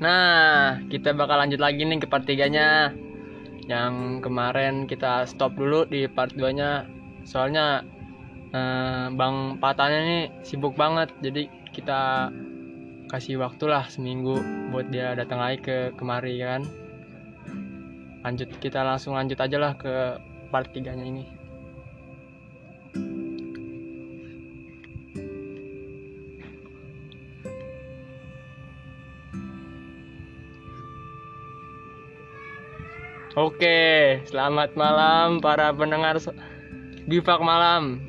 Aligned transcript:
Nah, 0.00 0.80
kita 0.88 1.12
bakal 1.12 1.44
lanjut 1.44 1.60
lagi 1.60 1.84
nih 1.84 2.00
ke 2.00 2.08
part 2.08 2.24
3-nya. 2.24 2.96
Yang 3.68 4.24
kemarin 4.24 4.88
kita 4.88 5.28
stop 5.28 5.52
dulu 5.60 5.84
di 5.84 6.08
part 6.08 6.32
2-nya. 6.32 6.88
Soalnya 7.28 7.84
eh, 8.56 9.06
Bang 9.12 9.60
Patanya 9.60 10.00
nih 10.00 10.24
sibuk 10.40 10.72
banget. 10.72 11.12
Jadi 11.20 11.52
kita 11.76 12.32
kasih 13.12 13.44
waktu 13.44 13.68
lah 13.68 13.84
seminggu 13.92 14.40
buat 14.72 14.88
dia 14.88 15.12
datang 15.12 15.44
lagi 15.44 15.60
ke 15.60 15.76
kemari 16.00 16.40
kan. 16.40 16.64
Lanjut 18.24 18.48
kita 18.56 18.80
langsung 18.80 19.20
lanjut 19.20 19.36
aja 19.36 19.56
lah 19.60 19.76
ke 19.76 20.16
part 20.48 20.72
3-nya 20.72 21.04
ini. 21.04 21.39
Oke, 33.38 34.18
selamat 34.26 34.74
malam 34.74 35.38
para 35.38 35.70
pendengar 35.70 36.18
Bifak 37.06 37.38
Malam. 37.38 38.02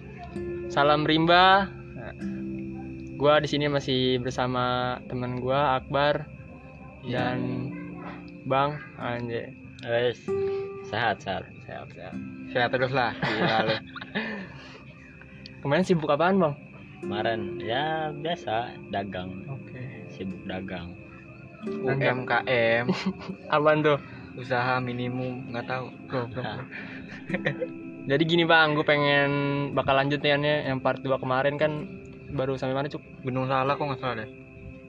Salam 0.65 1.05
rimba. 1.05 1.69
Gua 3.21 3.37
di 3.37 3.45
sini 3.45 3.69
masih 3.69 4.17
bersama 4.17 4.97
teman 5.05 5.37
gua 5.37 5.77
Akbar 5.77 6.25
dan 7.05 7.69
Bang 8.49 8.81
Anje. 8.97 9.53
Wes, 9.85 10.25
sehat 10.89 11.21
sehat. 11.21 11.45
Sehat, 11.69 11.85
sehat. 11.93 12.17
Sehat 12.49 12.69
terus 12.73 12.89
lah. 12.89 13.13
Lu. 13.21 13.77
Kemarin 15.61 15.85
sibuk 15.85 16.09
apaan, 16.09 16.41
Bang? 16.41 16.57
Kemarin 17.05 17.61
ya 17.61 18.09
biasa 18.09 18.73
dagang, 18.89 19.45
Oke. 19.45 19.85
sibuk 20.17 20.41
dagang. 20.49 20.97
UMKM, 21.61 22.89
Apaan 23.53 23.85
tuh? 23.85 24.01
Usaha 24.35 24.79
minimum, 24.79 25.51
nggak 25.51 25.65
tahu. 25.67 25.85
Goblok. 26.07 26.43
Nah, 26.45 26.63
Jadi 28.01 28.23
gini, 28.25 28.43
Bang, 28.49 28.73
gue 28.73 28.81
pengen 28.81 29.31
bakal 29.77 29.93
lanjut 29.93 30.19
nih 30.19 30.33
An, 30.33 30.41
ya. 30.41 30.57
yang 30.73 30.81
part 30.81 30.99
2 30.99 31.21
kemarin 31.21 31.55
kan 31.61 31.85
baru 32.33 32.57
sampai 32.57 32.73
mana, 32.73 32.87
Cuk? 32.89 33.03
Gunung 33.21 33.45
Salak 33.45 33.77
kok 33.77 33.85
nggak 33.85 34.01
salah 34.01 34.15
deh. 34.25 34.29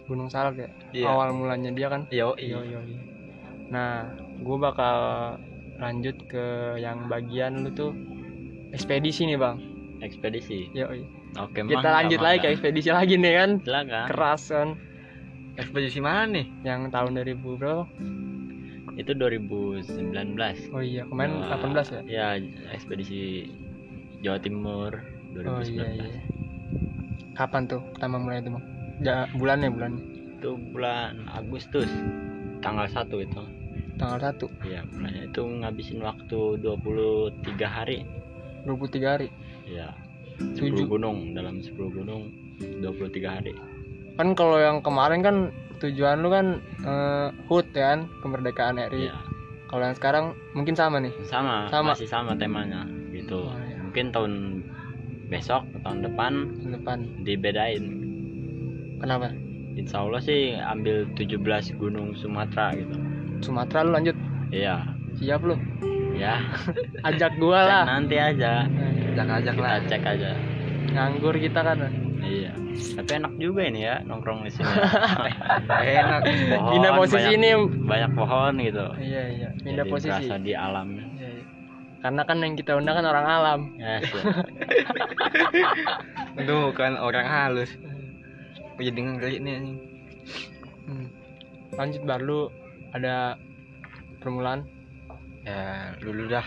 Gunung 0.08 0.28
Salak 0.32 0.54
ya. 0.56 0.68
Iya. 0.96 1.06
Awal 1.12 1.28
mulanya 1.36 1.70
dia 1.70 1.92
kan. 1.92 2.08
Yo, 2.08 2.32
Yo 2.40 2.64
yo 2.64 2.80
yo. 2.80 2.96
Nah, 3.68 4.08
gue 4.40 4.56
bakal 4.56 4.96
lanjut 5.76 6.16
ke 6.24 6.76
yang 6.78 7.08
bagian 7.08 7.64
lu 7.64 7.70
tuh 7.72 7.92
ekspedisi 8.72 9.28
nih 9.28 9.36
bang. 9.36 9.56
ekspedisi. 10.02 10.72
Yo. 10.72 10.88
Oke, 11.38 11.64
Kita 11.64 11.80
mangga, 11.80 11.92
lanjut 12.02 12.20
lagi 12.20 12.38
ke 12.44 12.48
ekspedisi 12.52 12.90
lagi 12.92 13.16
nih 13.16 13.32
kan. 13.38 13.50
Silakan. 13.64 14.04
Keras 14.08 14.42
kan. 14.50 14.68
Ekspedisi 15.56 16.00
mana 16.00 16.28
nih? 16.32 16.46
Yang 16.64 16.80
tahun 16.92 17.10
2000 17.22 17.60
berapa? 17.60 17.84
Itu 18.96 19.16
2019. 19.16 20.72
Oh 20.76 20.82
iya 20.84 21.02
kemarin 21.08 21.40
Wah, 21.40 21.56
18 21.56 21.88
ya. 21.88 22.00
Ya, 22.04 22.26
ekspedisi 22.72 23.48
Jawa 24.20 24.38
Timur 24.38 24.92
2019. 25.32 25.48
Oh 25.48 25.60
iya 25.64 25.86
iya. 25.96 26.20
Kapan 27.32 27.64
tuh 27.64 27.80
pertama 27.96 28.20
mulai 28.20 28.44
itu 28.44 28.52
bang? 28.52 28.64
Ya, 29.00 29.16
bulannya 29.34 29.68
bulannya. 29.72 30.02
Itu 30.36 30.50
bulan 30.70 31.24
Agustus 31.32 31.88
tanggal 32.60 32.84
1 32.86 33.08
itu. 33.24 33.42
Tanggal 33.96 34.18
1 34.20 34.46
Iya, 34.68 34.84
bulannya 34.92 35.22
itu 35.32 35.42
ngabisin 35.42 36.00
waktu 36.04 36.40
23 36.60 37.64
hari. 37.64 38.04
23 38.68 39.12
hari. 39.16 39.28
Ya. 39.64 39.96
10 40.36 40.58
Tujuh. 40.58 40.86
gunung 40.90 41.32
dalam 41.32 41.64
10 41.64 41.72
gunung 41.88 42.28
23 42.60 43.36
hari. 43.40 43.52
Kan 44.20 44.36
kalau 44.36 44.60
yang 44.60 44.84
kemarin 44.84 45.24
kan 45.24 45.36
tujuan 45.82 46.16
lu 46.18 46.28
kan 46.28 46.46
eh, 46.80 47.28
HUT 47.44 47.66
ya 47.72 47.92
kan 47.92 48.00
kemerdekaan 48.20 48.78
RI. 48.80 49.06
Iya. 49.06 49.16
Kalau 49.66 49.82
yang 49.82 49.96
sekarang 49.96 50.24
mungkin 50.52 50.72
sama 50.72 50.96
nih. 50.98 51.10
sama, 51.22 51.66
Sama. 51.66 51.92
masih 51.92 52.04
sama 52.04 52.32
temanya 52.34 52.84
gitu 53.10 53.42
Oh, 53.42 53.56
iya. 53.58 53.80
mungkin 53.80 54.08
tahun 54.08 54.32
besok 55.26 55.64
atau 55.66 55.80
tahun 55.82 55.98
depan 56.04 56.32
Tahun 56.54 56.72
depan. 56.76 56.98
dibedain 57.20 57.84
Kenapa? 58.98 59.32
Insya 59.72 60.04
Allah 60.04 60.20
sih 60.20 60.52
ambil 60.54 61.08
17 61.16 61.40
gunung 61.74 62.12
Sumatera 62.14 62.70
gitu 62.72 62.96
Sumatera 63.40 63.82
lu 63.82 63.90
lanjut. 63.92 64.16
iya 64.50 64.84
Siap 65.16 65.40
lu. 65.42 65.56
ya 66.12 66.36
Ajak 67.02 67.32
gua 67.36 67.64
lah. 67.64 67.82
nanti 67.88 68.14
aja 68.14 68.68
Ajak-ajak 69.08 69.54
kita 69.54 69.64
lah. 69.66 69.80
cek 69.82 70.02
aja 70.06 70.30
nganggur 70.92 71.34
kita 71.34 71.60
kan 71.64 71.78
iya 72.22 72.52
tapi 72.94 73.10
enak 73.14 73.32
juga 73.36 73.62
ini 73.64 73.80
ya 73.82 74.00
nongkrong 74.02 74.42
di 74.42 74.50
sini 74.50 74.64
Enak. 75.98 76.20
Pohon, 76.24 76.70
pindah 76.70 76.92
posisi 76.94 77.18
banyak, 77.24 77.36
ini 77.36 77.48
banyak 77.82 78.10
pohon 78.12 78.52
gitu 78.58 78.86
iya 78.98 79.22
iya 79.28 79.48
pindah 79.58 79.84
Jadi 79.84 79.92
posisi 79.92 80.10
berasa 80.10 80.34
di 80.38 80.52
alamnya 80.52 81.04
Iya, 81.12 81.28
iya. 81.28 81.44
karena 82.00 82.22
kan 82.22 82.36
yang 82.38 82.54
kita 82.54 82.72
undang 82.74 82.94
kan 82.96 83.06
orang 83.06 83.26
alam 83.26 83.60
ya 83.76 83.94
siap. 84.00 84.24
Itu 86.34 86.52
bukan 86.66 86.92
orang 86.96 87.26
halus. 87.26 87.70
Gue 88.74 88.88
jadi 88.88 89.00
ngeri 89.00 89.36
nih 89.38 89.52
anjing. 89.54 89.78
Hmm. 90.82 91.06
lanjut 91.72 92.02
baru 92.02 92.40
ada 92.90 93.38
permulaan 94.18 94.66
Ya, 95.42 95.90
lu 95.98 96.10
dulu 96.10 96.30
dah. 96.32 96.46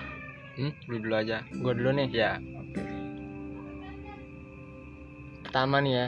Hmm? 0.55 0.71
Lu 0.87 0.95
dulu 0.97 1.13
aja. 1.13 1.43
gua 1.53 1.71
dulu 1.71 1.89
nih 1.93 2.07
Ya, 2.09 2.39
pertama 5.55 5.79
nih 5.79 5.93
ya. 5.95 6.07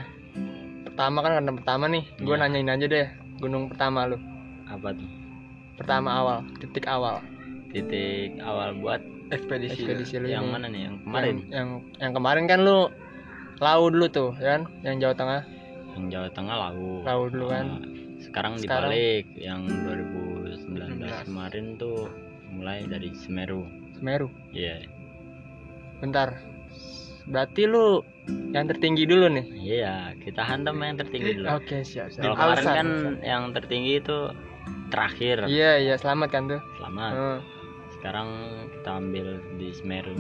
Pertama 0.84 1.18
kan 1.24 1.32
karena 1.40 1.52
pertama 1.56 1.86
nih 1.88 2.04
gua 2.20 2.36
Iya. 2.36 2.42
nanyain 2.52 2.68
aja 2.68 2.84
deh 2.92 3.08
gunung 3.40 3.72
pertama 3.72 4.04
lu. 4.04 4.20
Apa 4.68 4.92
tuh? 4.92 5.08
Pertama 5.80 6.20
awal 6.20 6.44
titik 6.60 6.84
awal. 6.84 7.24
Titik 7.72 8.44
awal 8.44 8.76
buat 8.76 9.00
ekspedisi. 9.32 9.88
ekspedisi 9.88 10.20
lu 10.20 10.28
yang 10.28 10.44
ini. 10.44 10.52
mana 10.52 10.68
nih? 10.68 10.82
Yang 10.92 10.96
kemarin? 11.00 11.32
yang, 11.32 11.48
yang 11.48 11.70
yang 11.96 12.12
kemarin 12.12 12.44
kan 12.44 12.60
lu 12.60 12.92
lau 13.64 13.84
dulu 13.88 14.12
tuh 14.12 14.36
ya 14.36 14.60
kan? 14.60 14.68
Yang 14.84 14.96
Jawa 15.00 15.14
Tengah. 15.16 15.42
Yang 15.96 16.06
Jawa 16.12 16.30
Tengah 16.36 16.56
lalu 16.68 16.92
Lalu 17.08 17.26
dulu 17.32 17.46
kan. 17.48 17.66
sekarang, 18.20 18.54
Sekarang- 18.60 18.92
dibalik 18.92 19.26
yang 19.40 19.62
2019 19.64 21.24
kemarin 21.24 21.80
tuh 21.80 22.12
mulai 22.52 22.84
dari 22.84 23.16
Semeru. 23.16 23.64
Semeru? 23.96 24.28
Iya. 24.52 24.84
Bentar 26.04 26.36
berarti 27.28 27.64
lu 27.64 28.02
yang 28.52 28.66
tertinggi 28.66 29.04
dulu 29.04 29.28
nih 29.30 29.46
iya 29.58 29.96
kita 30.18 30.42
hantam 30.42 30.80
yang 30.80 30.96
tertinggi 30.96 31.38
dulu 31.38 31.48
oke 31.54 31.78
siap 31.84 32.08
siap 32.10 32.24
kalau 32.24 32.36
kemarin 32.36 32.56
Alasan, 32.58 32.74
kan 32.74 32.88
alasan. 32.88 33.14
yang 33.22 33.44
tertinggi 33.52 33.94
itu 34.00 34.18
terakhir 34.88 35.36
iya 35.46 35.72
iya 35.78 35.96
selamat 35.96 36.30
kan 36.32 36.44
tuh 36.48 36.62
selamat 36.78 37.12
Hmm. 37.14 37.40
sekarang 37.94 38.28
kita 38.72 38.90
ambil 38.94 39.28
di 39.58 39.68
Semeru 39.74 40.14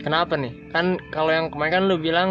Kenapa 0.00 0.32
nih? 0.32 0.48
Kan 0.72 0.96
kalau 1.12 1.28
yang 1.28 1.52
kemarin 1.52 1.72
kan 1.76 1.84
lu 1.84 2.00
bilang 2.00 2.30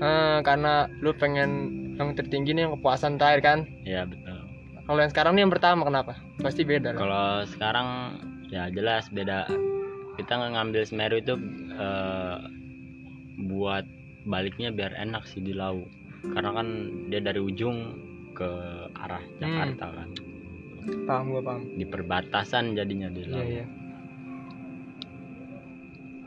eh, 0.00 0.38
karena 0.40 0.88
lu 0.98 1.12
pengen 1.12 1.68
yang 1.96 2.16
tertinggi 2.16 2.52
nih 2.52 2.64
yang 2.64 2.72
kepuasan 2.80 3.20
terakhir 3.20 3.40
kan. 3.42 3.58
iya 3.84 4.08
betul 4.08 4.40
Kalau 4.86 4.98
yang 4.98 5.12
sekarang 5.12 5.32
nih 5.36 5.42
yang 5.44 5.52
pertama 5.52 5.84
kenapa? 5.84 6.16
Pasti 6.40 6.64
beda 6.64 6.94
kalau 6.94 7.44
sekarang 7.44 8.16
ya 8.48 8.72
jelas 8.72 9.04
beda 9.10 9.44
kita 10.16 10.32
ngambil 10.32 10.88
Semeru 10.88 11.20
itu 11.20 11.34
eh, 11.76 12.36
buat 13.38 13.84
baliknya 14.24 14.70
biar 14.70 14.92
enak 14.92 15.24
sih 15.24 15.38
di 15.38 15.52
laut 15.52 15.86
karena 16.26 16.50
kan 16.52 16.68
dia 17.06 17.20
dari 17.20 17.38
ujung 17.38 17.94
ke 18.32 18.48
arah 18.92 19.22
Hmm. 19.22 19.38
Jakarta 19.38 19.86
kan 19.92 20.08
Paham 21.02 21.24
gua 21.30 21.42
paham. 21.42 21.62
di 21.72 21.84
perbatasan 21.84 22.74
jadinya 22.74 23.08
di 23.08 23.22
Iya 23.22 23.32
laut 23.32 23.48
iya. 23.50 23.66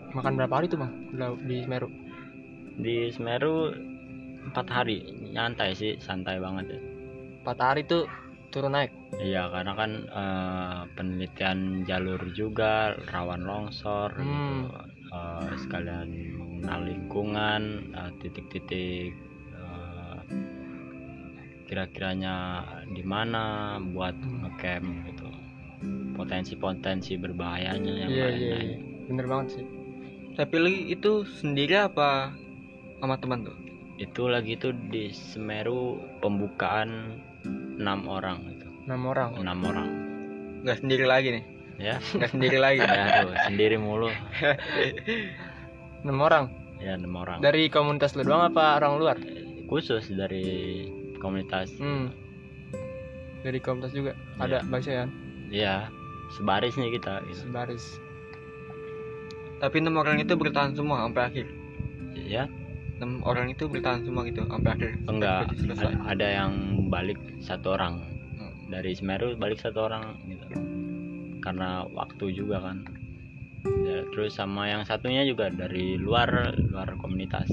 Makan 0.10 0.34
berapa 0.36 0.54
hari 0.54 0.68
tuh 0.68 0.80
bang? 0.80 0.92
Di 1.46 1.58
Semeru. 1.64 1.88
di 2.80 2.96
Semeru 3.12 3.70
empat 4.42 4.68
hari 4.68 5.04
nyantai 5.30 5.76
sih 5.76 6.00
santai 6.00 6.40
banget 6.40 6.72
ya 6.72 6.80
Empat 7.44 7.58
hari 7.60 7.82
tuh 7.84 8.08
turun 8.50 8.74
naik. 8.74 8.90
iya 9.20 9.46
karena 9.48 9.74
kan 9.76 9.92
eh, 10.06 10.80
penelitian 10.94 11.60
jalur 11.84 12.18
juga 12.32 12.96
rawan 13.08 13.44
longsor 13.44 14.10
gitu. 14.16 14.66
Hmm. 14.66 14.66
Eh, 15.10 15.52
sekalian 15.60 16.08
mengenal 16.60 16.82
lingkungan 16.84 17.62
eh, 17.96 18.12
titik-titik 18.20 19.16
eh, 19.56 20.20
kira-kiranya 21.66 22.36
di 22.86 23.00
mana 23.02 23.44
buat 23.80 24.16
ngecamp 24.20 24.88
gitu 25.08 25.28
potensi-potensi 26.14 27.16
berbahayanya 27.16 27.94
yang 27.96 28.12
iya 28.12 28.28
lain-lain. 28.28 28.68
iya. 28.68 28.78
Bener 29.08 29.26
banget 29.26 29.48
sih. 29.56 29.66
Tapi 30.36 30.56
lu 30.56 30.70
itu 30.92 31.12
sendiri 31.26 31.80
apa 31.80 32.36
sama 33.00 33.16
teman 33.16 33.48
tuh? 33.48 33.56
itu 33.96 34.32
lagi 34.32 34.56
tuh 34.56 34.72
di 34.72 35.12
Semeru 35.12 36.00
pembukaan 36.24 37.20
enam 37.76 38.08
orang 38.08 38.48
gitu 38.48 38.68
Enam 38.88 39.04
orang. 39.06 39.36
enam 39.36 39.60
orang 39.60 39.90
Gak 40.64 40.80
sendiri 40.80 41.04
lagi 41.04 41.36
nih. 41.36 41.44
ya 41.76 41.96
Gak 42.16 42.32
sendiri 42.32 42.60
lagi. 42.60 42.80
ya 42.96 43.04
tuh 43.20 43.36
sendiri 43.44 43.76
mulu 43.76 44.08
Enam 46.02 46.20
orang. 46.20 46.46
ya 46.80 46.96
enam 46.96 47.12
orang 47.14 47.40
Dari 47.40 47.68
komunitas 47.68 48.16
lu 48.16 48.24
doang 48.24 48.40
apa 48.46 48.76
orang 48.76 48.96
luar? 48.96 49.18
khusus 49.68 50.08
dari 50.10 50.88
komunitas 51.18 51.76
Hmm. 51.76 52.10
dari 53.40 53.60
komunitas 53.60 53.92
juga 53.92 54.16
Iya. 54.36 54.40
ada 54.40 54.58
bagisnya 54.66 54.96
kan 55.00 55.10
Iya, 55.50 55.76
sebaris 56.32 56.74
nih 56.74 56.92
kita. 56.94 57.20
Gitu. 57.26 57.44
sebaris 57.44 57.86
Tapi 59.60 59.76
enam 59.78 59.98
orang 59.98 60.18
itu 60.18 60.34
bertahan 60.34 60.72
semua 60.72 61.04
sampai 61.04 61.24
akhir. 61.26 61.48
Ya, 62.16 62.48
Enam 62.96 63.20
orang 63.22 63.48
itu 63.50 63.68
bertahan 63.68 64.04
semua 64.04 64.24
gitu 64.24 64.44
sampai 64.46 64.72
akhir. 64.72 64.92
enggak 65.06 65.52
Sampai 65.58 65.96
ada 66.06 66.28
yang 66.30 66.52
balik 66.88 67.20
satu 67.40 67.76
orang 67.76 68.00
Hmm. 68.34 68.56
dari 68.68 68.96
Semeru 68.96 69.36
balik 69.36 69.60
satu 69.60 69.84
orang 69.84 70.16
gitu. 70.26 70.48
Karena 71.40 71.84
waktu 71.86 72.32
juga 72.32 72.60
kan. 72.62 72.88
Ya, 73.66 74.06
terus 74.16 74.38
sama 74.38 74.70
yang 74.72 74.86
satunya 74.88 75.26
juga 75.28 75.52
dari 75.52 76.00
luar 76.00 76.56
luar 76.70 76.96
komunitas. 76.96 77.50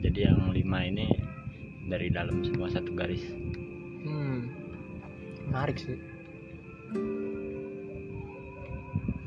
Jadi 0.00 0.26
yang 0.28 0.54
lima 0.54 0.86
ini 0.86 1.18
dari 1.90 2.08
dalam 2.12 2.44
semua 2.46 2.70
satu 2.70 2.92
garis. 2.94 3.24
hmm 4.00 4.60
menarik 5.50 5.76
sih 5.82 5.98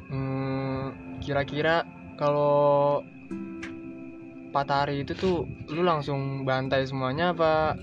hmm, 0.10 1.20
kira-kira 1.20 1.84
kalau 2.16 3.04
Patari 4.54 5.02
itu 5.02 5.18
tuh 5.18 5.50
lu 5.74 5.82
langsung 5.82 6.46
bantai 6.46 6.86
semuanya 6.86 7.34
apa 7.34 7.74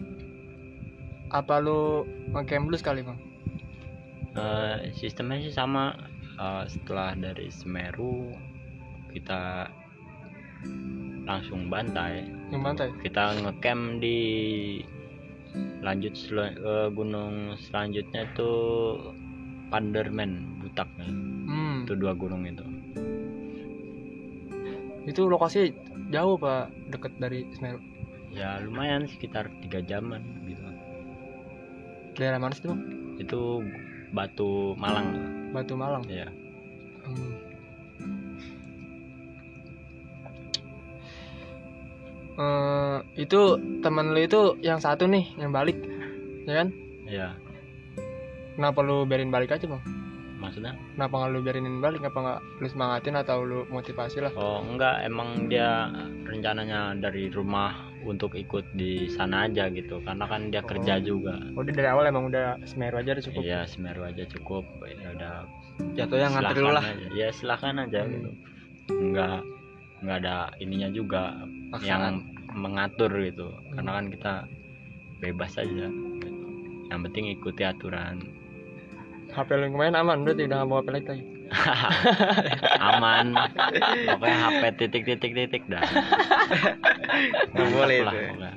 apa 1.30 1.54
lu 1.58 2.06
ngecamp 2.30 2.70
dulu 2.70 2.78
sekali 2.78 3.02
bang 3.02 3.18
Eh, 4.30 4.94
sistemnya 4.94 5.42
sih 5.42 5.50
sama 5.50 5.90
Eh, 6.40 6.64
setelah 6.72 7.12
dari 7.12 7.52
Semeru 7.52 8.32
kita 9.12 9.68
langsung 11.28 11.68
bantai. 11.68 12.24
Yang 12.48 12.62
bantai? 12.64 12.88
Kita 13.04 13.36
ngecamp 13.44 14.00
di 14.00 14.18
lanjut 15.84 16.16
sel- 16.16 16.56
ke 16.56 16.76
gunung 16.96 17.52
selanjutnya 17.60 18.24
itu 18.24 18.50
Panderman 19.68 20.64
Butak 20.64 20.88
ya. 20.96 21.12
hmm. 21.12 21.84
Itu 21.84 21.92
dua 22.00 22.16
gunung 22.16 22.48
itu. 22.48 22.64
Itu 25.04 25.28
lokasi 25.28 25.76
jauh 26.08 26.40
pak 26.40 26.72
deket 26.88 27.12
dari 27.20 27.44
Semeru? 27.52 27.84
Ya 28.32 28.64
lumayan 28.64 29.04
sekitar 29.04 29.52
tiga 29.60 29.84
jaman 29.84 30.24
gitu. 30.48 30.64
Daerah 32.16 32.40
mana 32.40 32.56
sih 32.56 32.64
tuh 32.64 32.72
Bang? 32.72 32.80
itu 33.20 33.40
Batu 34.10 34.74
Malang. 34.74 35.08
Batu 35.54 35.74
Malang? 35.74 36.04
Ya 36.06 36.28
Hmm. 37.00 37.32
Eh, 42.40 42.98
itu 43.20 43.40
temen 43.80 44.12
lu 44.14 44.20
itu 44.20 44.54
yang 44.62 44.78
satu 44.80 45.08
nih 45.08 45.32
yang 45.40 45.50
balik 45.50 45.76
ya 46.44 46.64
kan? 46.64 46.68
Ya 47.08 47.28
kenapa 48.60 48.84
lu 48.84 49.08
biarin 49.08 49.32
balik 49.32 49.56
aja 49.56 49.64
bang? 49.64 49.82
Maksudnya? 50.36 50.76
Kenapa 50.96 51.14
nggak 51.16 51.30
lu 51.32 51.40
biarinin 51.40 51.80
balik? 51.80 52.04
Kenapa 52.04 52.18
nggak 52.20 52.40
lu 52.60 52.66
semangatin 52.68 53.16
atau 53.16 53.38
lu 53.40 53.64
motivasi 53.72 54.20
lah? 54.20 54.32
Oh 54.36 54.60
enggak. 54.60 55.00
Emang 55.04 55.48
dia 55.48 55.88
rencananya 56.28 56.92
dari 56.96 57.32
rumah 57.32 57.89
untuk 58.02 58.32
ikut 58.32 58.64
di 58.72 59.06
sana 59.06 59.44
aja 59.44 59.68
gitu 59.68 60.00
karena 60.00 60.24
kan 60.24 60.48
dia 60.48 60.60
kerja 60.60 60.96
Oh. 60.96 61.04
juga 61.06 61.36
udah 61.52 61.70
dari 61.70 61.86
awal 61.86 62.04
emang 62.06 62.26
udah 62.26 62.56
Semeru 62.64 62.96
aja 62.96 63.12
udah 63.12 63.24
cukup 63.24 63.40
Iya 63.40 63.60
Semeru 63.64 64.02
aja 64.02 64.24
cukup 64.26 64.64
ya 64.82 65.08
udah 65.12 65.34
Jatuhnya 65.94 66.28
ngantri 66.30 66.58
lu 66.58 66.66
silakan 66.66 66.76
lah. 66.76 66.84
aja. 66.86 67.06
ya 67.10 67.28
silahkan 67.30 67.74
aja 67.78 68.00
Hmm. 68.00 68.12
gitu 68.12 68.30
nggak 68.90 69.38
nggak 70.00 70.16
ada 70.18 70.34
ininya 70.58 70.88
juga 70.90 71.22
Paksaan. 71.70 71.86
yang 71.86 72.14
mengatur 72.52 73.10
gitu 73.16 73.46
karena 73.70 73.90
kan 73.92 74.04
kita 74.08 74.32
bebas 75.18 75.52
aja 75.54 75.86
gitu. 75.86 76.28
yang 76.86 77.00
penting 77.02 77.30
ikuti 77.30 77.62
aturan 77.62 78.18
HP 79.28 79.48
lu 79.52 79.62
yang 79.62 79.74
kemarin 79.74 79.94
aman 79.94 80.18
berarti 80.20 80.42
udah 80.42 80.56
nggak 80.56 80.68
bawa 80.68 80.80
HP 80.80 81.06
lagi 81.06 81.24
aman. 82.90 83.34
Pokoknya 84.06 84.38
HP 84.38 84.62
titik 84.78 85.02
titik 85.06 85.32
titik 85.34 85.62
dah. 85.66 85.82
Nggak 87.52 87.68
boleh 87.74 87.98
lah 88.06 88.14
itu 88.14 88.22
ya. 88.22 88.30
pokoknya. 88.32 88.54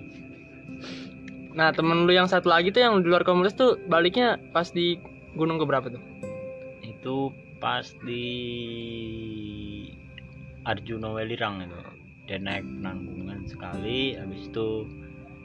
nah 1.54 1.70
temen 1.70 2.10
lu 2.10 2.14
yang 2.18 2.26
satu 2.26 2.50
lagi 2.50 2.74
tuh 2.74 2.82
yang 2.82 3.06
di 3.06 3.14
luar 3.14 3.22
komunitas 3.22 3.54
tuh 3.54 3.78
baliknya 3.86 4.42
pas 4.50 4.74
di 4.74 4.98
gunung 5.38 5.62
keberapa 5.62 5.86
tuh? 5.90 6.02
Itu 6.82 7.30
pas 7.62 7.86
di 8.02 8.26
Arjuna 10.66 11.14
Welirang 11.14 11.62
itu. 11.66 11.80
Dia 12.26 12.40
naik 12.40 12.66
penanggungan 12.66 13.46
sekali 13.46 14.18
habis 14.18 14.50
itu 14.50 14.88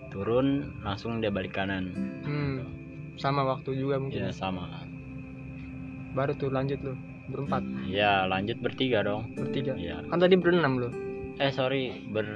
turun 0.08 0.72
langsung 0.80 1.20
dia 1.20 1.28
balik 1.28 1.52
kanan. 1.52 1.92
Hmm 2.24 2.78
sama 3.18 3.42
waktu 3.42 3.74
juga 3.74 3.98
mungkin. 3.98 4.30
Ya 4.30 4.30
sama. 4.30 4.86
Baru 6.14 6.32
tuh 6.38 6.48
lanjut 6.54 6.78
lu 6.80 6.94
berempat. 7.28 7.62
Ya 7.86 8.24
lanjut 8.24 8.58
bertiga 8.58 9.04
dong. 9.04 9.32
Bertiga. 9.36 9.76
Ya 9.76 10.00
kan 10.08 10.18
tadi 10.18 10.34
berenam 10.34 10.80
lu 10.80 10.88
eh 11.38 11.52
sorry 11.54 12.02
ber 12.10 12.26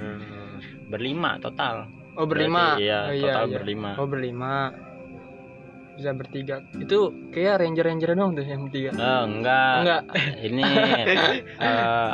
berlima 0.86 1.40
total. 1.42 1.90
Oh 2.14 2.28
berlima. 2.28 2.76
Berarti, 2.76 2.86
iya 2.86 2.98
oh, 3.08 3.12
total 3.24 3.46
berlima. 3.50 3.90
Oh 3.98 4.06
berlima. 4.06 4.52
Bisa 5.92 6.10
bertiga. 6.16 6.64
Itu 6.76 7.12
kayak 7.32 7.60
ranger 7.60 7.84
ranger 7.84 8.10
dong 8.16 8.32
tuh 8.36 8.44
yang 8.44 8.68
bertiga. 8.68 8.90
Eh, 8.94 9.22
enggak. 9.28 9.74
Enggak. 9.82 10.02
Ini 10.48 10.64
eh, 11.68 12.12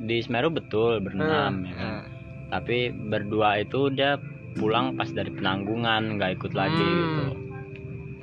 di 0.00 0.16
Semeru 0.20 0.52
betul 0.52 1.00
berenam 1.00 1.64
ya 1.64 1.74
kan. 1.74 1.84
Nah, 1.96 2.02
tapi 2.46 2.92
berdua 2.94 3.58
itu 3.58 3.90
dia 3.90 4.20
pulang 4.56 4.96
pas 4.96 5.08
dari 5.12 5.28
penanggungan 5.28 6.16
nggak 6.16 6.40
ikut 6.40 6.52
lagi 6.56 6.80
Hmm. 6.80 6.96
gitu 6.96 7.24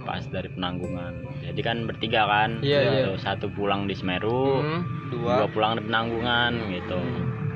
pas 0.03 0.23
dari 0.25 0.47
penanggungan 0.47 1.13
jadi 1.41 1.59
kan 1.59 1.77
bertiga 1.83 2.23
kan 2.23 2.59
Iya, 2.59 2.79
iya. 2.83 3.05
Satu 3.15 3.47
pulang 3.47 3.85
di 3.85 3.93
Semeru 3.93 4.59
Hmm. 4.59 4.81
dua 5.09 5.33
dua 5.39 5.49
pulang 5.49 5.73
di 5.75 5.83
penanggungan 5.83 6.51
gitu 6.69 6.99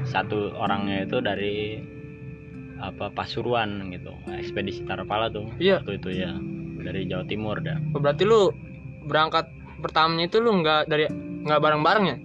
satu 0.04 0.52
orangnya 0.54 1.04
itu 1.04 1.20
dari 1.20 1.84
apa 2.78 3.10
Pasuruan 3.10 3.90
gitu 3.90 4.14
ekspedisi 4.30 4.84
Tarapala 4.84 5.28
tuh 5.28 5.50
Iya. 5.58 5.82
waktu 5.82 5.98
itu 5.98 6.10
ya 6.16 6.32
dari 6.80 7.04
Jawa 7.04 7.26
Timur 7.26 7.58
dah 7.60 7.78
Oh, 7.92 8.00
berarti 8.00 8.24
lu 8.24 8.54
berangkat 9.04 9.50
pertamanya 9.78 10.26
itu 10.26 10.38
lu 10.38 10.54
nggak 10.56 10.86
dari 10.86 11.10
nggak 11.42 11.58
bareng 11.58 11.82
bareng 11.82 12.06
ya 12.06 12.18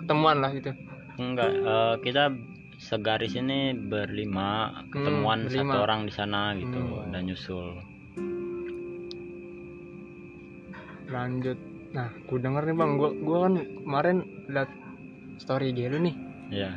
ketemuan 0.00 0.40
lah 0.40 0.50
gitu 0.50 0.72
enggak 1.16 1.52
eh, 1.52 1.94
kita 2.00 2.32
segaris 2.80 3.36
ini 3.36 3.76
berlima 3.76 4.72
ketemuan 4.88 5.44
berlima. 5.44 5.68
satu 5.68 5.76
orang 5.78 6.00
di 6.02 6.12
sana 6.12 6.56
gitu 6.56 6.80
Hmm. 6.80 7.12
dan 7.12 7.28
nyusul 7.28 7.76
lanjut. 11.10 11.58
Nah 11.90 12.08
gue 12.14 12.38
denger 12.38 12.62
nih 12.70 12.76
bang. 12.78 12.90
Gua 12.96 13.10
gua 13.18 13.38
kan 13.50 13.54
kemarin 13.84 14.16
liat 14.46 14.70
story 15.42 15.74
IG 15.74 15.90
lu 15.90 15.98
nih. 16.06 16.14
Ya 16.50 16.70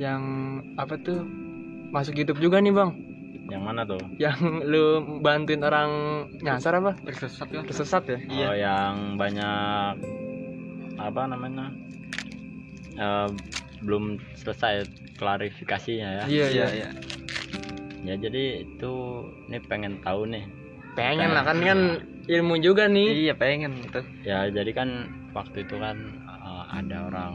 yang 0.00 0.22
apa 0.80 0.96
tuh? 0.96 1.28
Masuk 1.92 2.16
YouTube 2.16 2.40
juga 2.40 2.62
nih 2.62 2.72
bang. 2.72 2.90
Yang 3.50 3.62
mana 3.62 3.82
tuh? 3.84 4.00
Yang 4.16 4.38
lu 4.64 4.84
bantuin 5.20 5.60
orang 5.60 5.90
nyasar 6.40 6.80
apa? 6.80 6.96
Tersesat 7.02 7.48
kan 7.50 7.64
tersesat 7.68 8.02
ya? 8.08 8.18
Oh 8.48 8.54
yang 8.56 9.20
banyak 9.20 9.94
apa 10.96 11.20
namanya? 11.28 11.68
Eh, 12.96 13.28
belum 13.84 14.16
selesai 14.38 14.88
klarifikasinya 15.20 16.24
ya. 16.24 16.24
iya. 16.30 16.46
Iya 16.48 16.66
iya. 16.72 16.90
Ya 18.00 18.14
jadi 18.16 18.64
itu 18.64 18.92
ini 19.50 19.58
pengen 19.66 20.00
tahu 20.00 20.24
nih. 20.30 20.46
Pengen 20.92 21.30
lah 21.30 21.42
kan 21.42 21.58
kan 21.60 21.78
ilmu 22.26 22.58
juga 22.58 22.86
nih. 22.86 23.28
Iya 23.28 23.34
pengen 23.34 23.80
gitu. 23.80 24.00
Ya 24.22 24.46
jadi 24.46 24.70
kan 24.70 24.88
waktu 25.30 25.62
itu 25.62 25.76
kan 25.76 25.96
eh, 26.24 26.64
ada 26.72 27.06
orang 27.06 27.34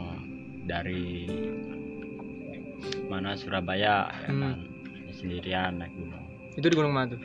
dari 0.64 1.26
mana 3.06 3.34
Surabaya 3.34 4.10
ya 4.10 4.28
Hmm. 4.28 4.40
kan. 4.42 4.58
Sendirian 5.12 5.80
naik 5.80 5.94
gunung. 5.94 6.24
itu 6.52 6.66
di 6.66 6.76
gunung 6.76 6.92
mana 6.92 7.06
tuh? 7.12 7.20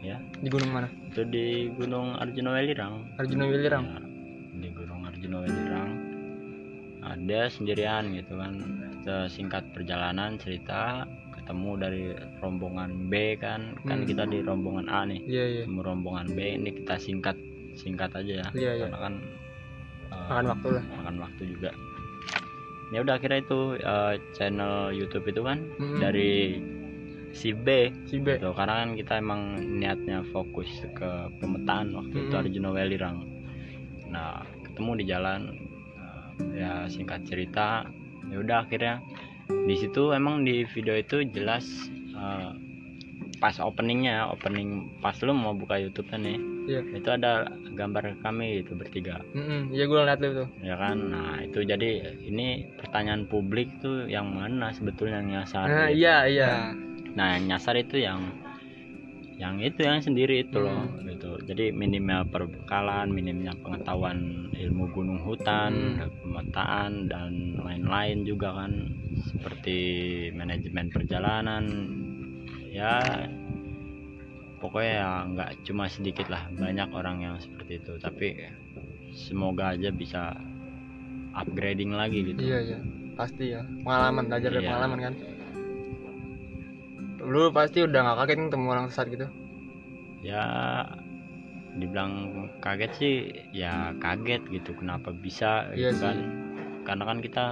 Ya. 0.00 0.16
Di 0.38 0.48
gunung 0.48 0.70
mana? 0.70 0.88
Itu 1.08 1.24
di 1.24 1.72
Gunung 1.72 2.16
Arjuna 2.16 2.52
Welirang. 2.52 3.16
Arjuna 3.16 3.44
Wilirang 3.48 3.84
Ya, 3.86 4.00
di 4.54 4.68
Gunung 4.70 5.00
Arjuna 5.02 5.36
Welirang. 5.40 5.90
Ada 7.00 7.48
sendirian 7.48 8.12
gitu 8.12 8.36
kan. 8.36 8.52
Singkat 9.28 9.72
perjalanan 9.72 10.36
cerita 10.36 11.08
ketemu 11.44 11.70
dari 11.76 12.04
rombongan 12.40 13.12
B 13.12 13.36
kan 13.36 13.76
kan 13.84 14.00
Hmm. 14.00 14.08
kita 14.08 14.24
di 14.24 14.40
rombongan 14.40 14.88
A 14.88 15.04
nih. 15.04 15.20
Iya 15.28 15.44
iya. 15.44 15.62
Ketemu 15.68 15.80
rombongan 15.84 16.26
B 16.32 16.38
ini 16.56 16.70
kita 16.72 16.96
singkat 16.96 17.36
singkat 17.76 18.10
aja 18.16 18.34
ya. 18.40 18.48
Iya, 18.56 18.70
iya. 18.80 18.86
karena 18.88 18.98
kan 18.98 19.14
eh, 20.08 20.26
makan 20.32 20.46
waktu 20.56 20.68
lah. 20.72 20.84
makan 20.96 21.16
waktu 21.20 21.42
juga. 21.52 21.70
Ya 22.92 22.98
udah 23.04 23.14
akhirnya 23.20 23.40
itu 23.44 23.60
eh, 23.76 24.14
channel 24.32 24.74
YouTube 24.90 25.28
itu 25.28 25.44
kan 25.44 25.58
Mm-mm. 25.76 26.00
dari 26.00 26.32
si 27.34 27.52
B. 27.52 27.92
Si 28.08 28.16
B. 28.22 28.40
Gitu. 28.40 28.50
Karena 28.56 28.80
kan 28.80 28.96
kita 28.96 29.20
emang 29.20 29.40
niatnya 29.60 30.24
fokus 30.32 30.70
ke 30.96 31.10
pemetaan 31.44 31.92
waktu 31.92 32.16
itu 32.24 32.32
Mm-mm. 32.32 32.40
Arjuna 32.40 32.70
Welirang. 32.72 33.18
Nah 34.08 34.40
ketemu 34.64 34.90
di 34.96 35.04
jalan 35.04 35.40
uh, 35.98 36.24
ya 36.54 36.72
singkat 36.88 37.26
cerita. 37.26 37.84
Ya 38.30 38.38
udah 38.40 38.64
akhirnya 38.64 39.02
di 39.48 39.74
situ 39.76 40.12
emang 40.12 40.42
di 40.42 40.64
video 40.64 40.94
itu 40.94 41.24
jelas 41.28 41.64
uh, 42.14 42.52
pas 43.38 43.56
openingnya 43.60 44.30
opening 44.30 44.88
pas 44.98 45.16
lu 45.20 45.32
mau 45.32 45.52
buka 45.52 45.76
YouTube 45.76 46.08
kan 46.08 46.22
nih 46.22 46.40
Iya. 46.64 46.80
itu 46.96 47.08
ada 47.12 47.44
gambar 47.76 48.24
kami 48.24 48.64
itu 48.64 48.72
bertiga. 48.72 49.20
Mm-mm, 49.36 49.68
iya 49.68 49.84
gue 49.84 49.98
ngeliat 50.00 50.16
lu 50.24 50.28
tuh 50.32 50.48
ya 50.64 50.80
kan? 50.80 50.96
Nah 51.12 51.44
itu 51.44 51.60
jadi 51.60 52.16
ini 52.24 52.72
pertanyaan 52.80 53.28
publik 53.28 53.68
tuh 53.84 54.08
yang 54.08 54.32
mana 54.32 54.72
sebetulnya 54.72 55.20
yang 55.20 55.28
nyasar 55.44 55.68
nah 55.68 55.92
gitu. 55.92 56.00
iya 56.00 56.16
iya. 56.24 56.72
Nah 57.12 57.36
yang 57.36 57.52
nyasar 57.52 57.76
itu 57.76 58.00
yang 58.00 58.32
yang 59.34 59.58
itu 59.58 59.82
yang 59.82 59.98
sendiri 59.98 60.46
itu 60.46 60.62
loh 60.62 60.86
Hmm. 60.86 61.10
gitu. 61.10 61.34
Jadi 61.42 61.74
minimnya 61.74 62.22
perbekalan 62.22 63.10
minimnya 63.10 63.50
pengetahuan 63.58 64.48
ilmu 64.54 64.86
gunung 64.94 65.18
hutan 65.20 65.98
Hmm. 65.98 66.10
pemetaan 66.22 67.10
dan 67.10 67.30
lain-lain 67.58 68.22
juga 68.22 68.54
kan. 68.54 68.94
Seperti 69.26 69.78
manajemen 70.30 70.86
perjalanan 70.88 71.64
ya 72.70 73.02
pokoknya 74.58 74.92
ya 74.96 75.10
nggak 75.28 75.50
cuma 75.66 75.84
sedikit 75.90 76.30
lah 76.30 76.46
banyak 76.54 76.88
orang 76.94 77.16
yang 77.20 77.36
seperti 77.36 77.82
itu. 77.82 77.98
Tapi 77.98 78.28
semoga 79.12 79.74
aja 79.74 79.90
bisa 79.90 80.30
upgrading 81.34 81.90
lagi 81.90 82.22
gitu. 82.24 82.38
Iya 82.38 82.58
iya. 82.62 82.78
Pasti 83.14 83.50
ya. 83.50 83.62
Pengalaman 83.82 84.26
belajar 84.26 84.50
dari 84.50 84.62
Iya. 84.62 84.70
pengalaman 84.70 84.98
kan 85.02 85.14
lu 87.24 87.48
pasti 87.50 87.80
udah 87.80 88.00
nggak 88.00 88.16
kaget 88.20 88.36
kan 88.36 88.46
ketemu 88.48 88.66
orang 88.68 88.86
sesat 88.88 89.06
gitu 89.08 89.26
ya 90.20 90.44
dibilang 91.74 92.12
kaget 92.60 92.92
sih 92.94 93.14
ya 93.50 93.92
kaget 93.98 94.44
gitu 94.48 94.72
kenapa 94.74 95.10
bisa 95.10 95.68
Iya 95.72 95.90
gitu 95.90 95.98
sih. 95.98 96.04
kan 96.04 96.16
karena 96.84 97.04
kan 97.04 97.18
kita 97.18 97.44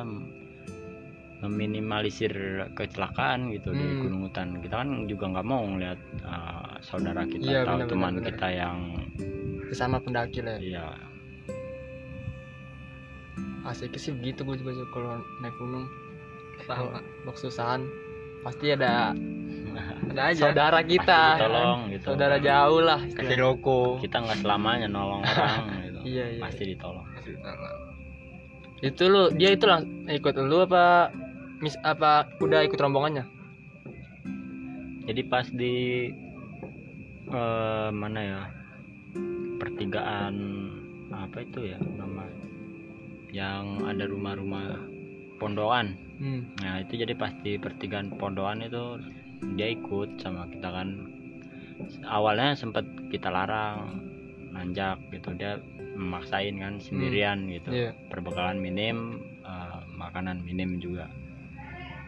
meminimalisir 1.43 2.31
kecelakaan 2.73 3.51
gitu 3.51 3.75
di 3.75 3.83
Hmm. 3.83 4.01
gunung 4.01 4.21
hutan 4.25 4.63
kita 4.63 4.79
kan 4.79 5.11
juga 5.11 5.25
nggak 5.27 5.43
mau 5.45 5.67
ngeliat 5.67 5.99
uh, 6.23 6.79
saudara 6.79 7.27
kita 7.27 7.43
Iya, 7.43 7.61
atau 7.67 7.89
teman 7.89 8.23
kita 8.23 8.47
yang 8.47 8.79
sesama 9.67 9.99
pendaki 9.99 10.39
lah 10.39 10.55
ya. 10.57 10.79
ya 10.79 10.87
asik 13.65 13.95
sih 13.95 14.13
begitu 14.13 14.43
gue 14.43 14.57
juga 14.59 14.85
kalau 14.91 15.13
naik 15.41 15.55
gunung 15.57 15.87
Sama. 16.63 16.99
kalau 17.19 17.33
kesusahan 17.33 17.81
pasti 18.43 18.71
ada 18.71 19.15
Ada 19.77 20.23
aja. 20.33 20.43
saudara 20.49 20.81
kita. 20.85 21.21
Pasti 21.23 21.41
ditolong 21.41 21.81
gitu. 21.89 22.05
Saudara 22.13 22.37
jauh 22.39 22.81
lah. 22.85 23.01
Kasih 23.09 23.39
rokok. 23.41 23.93
kita 24.05 24.17
nggak 24.21 24.39
selamanya 24.45 24.87
nolong 24.89 25.23
orang 25.25 25.65
gitu. 25.87 26.01
Iya, 26.05 26.25
iya, 26.37 26.41
pasti 26.43 26.63
ditolong. 26.77 27.07
Itu 28.83 29.03
lu 29.07 29.23
dia 29.33 29.51
itu 29.55 29.65
lang 29.65 30.07
ikut 30.11 30.35
lu 30.43 30.67
apa 30.67 31.15
mis 31.63 31.79
apa 31.87 32.27
udah 32.43 32.61
ikut 32.67 32.79
rombongannya? 32.79 33.25
Jadi 35.07 35.23
pas 35.27 35.47
di 35.51 36.11
eh, 37.31 37.89
mana 37.91 38.21
ya 38.21 38.41
pertigaan 39.63 40.35
apa 41.15 41.45
itu 41.45 41.71
ya 41.71 41.79
nama 41.95 42.27
yang 43.31 43.87
ada 43.87 44.05
rumah-rumah 44.11 44.75
pondokan 45.41 45.95
hmm. 46.19 46.59
nah 46.61 46.83
itu 46.83 46.99
jadi 46.99 47.15
pas 47.15 47.31
di 47.41 47.57
pertigaan 47.57 48.11
pondokan 48.19 48.67
itu 48.67 48.99
dia 49.55 49.69
ikut 49.71 50.19
sama 50.19 50.47
kita 50.49 50.69
kan. 50.69 50.89
Awalnya 52.07 52.55
sempat 52.55 52.87
kita 53.11 53.29
larang 53.29 53.99
nanjak 54.53 55.01
gitu. 55.11 55.35
Dia 55.35 55.59
memaksain 55.93 56.57
kan 56.57 56.79
sendirian 56.79 57.51
gitu. 57.51 57.71
Iya. 57.71 57.91
Perbekalan 58.09 58.59
minim 58.59 59.19
eh, 59.43 59.81
makanan 59.93 60.41
minim 60.43 60.79
juga. 60.79 61.11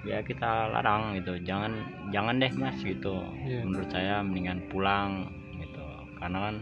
Ya 0.04 0.20
kita 0.20 0.68
larang 0.70 1.16
gitu. 1.16 1.40
Jangan 1.42 1.80
jangan 2.12 2.38
deh 2.38 2.52
mas 2.54 2.78
gitu. 2.80 3.24
Iya. 3.42 3.64
menurut 3.64 3.88
saya 3.90 4.20
mendingan 4.20 4.62
pulang 4.68 5.28
gitu. 5.58 5.84
Karena 6.16 6.38
kan 6.50 6.54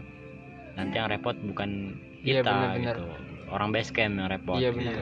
nanti 0.73 0.95
yang 0.97 1.07
repot 1.07 1.37
bukan 1.43 1.93
Iya, 2.23 2.39
kita 2.41 2.49
benar-benar. 2.49 2.95
gitu. 2.97 3.05
Orang 3.51 3.69
base 3.69 3.91
camp 3.93 4.15
yang 4.17 4.31
repot 4.31 4.57
Iya, 4.57 4.71
gitu. 4.73 5.01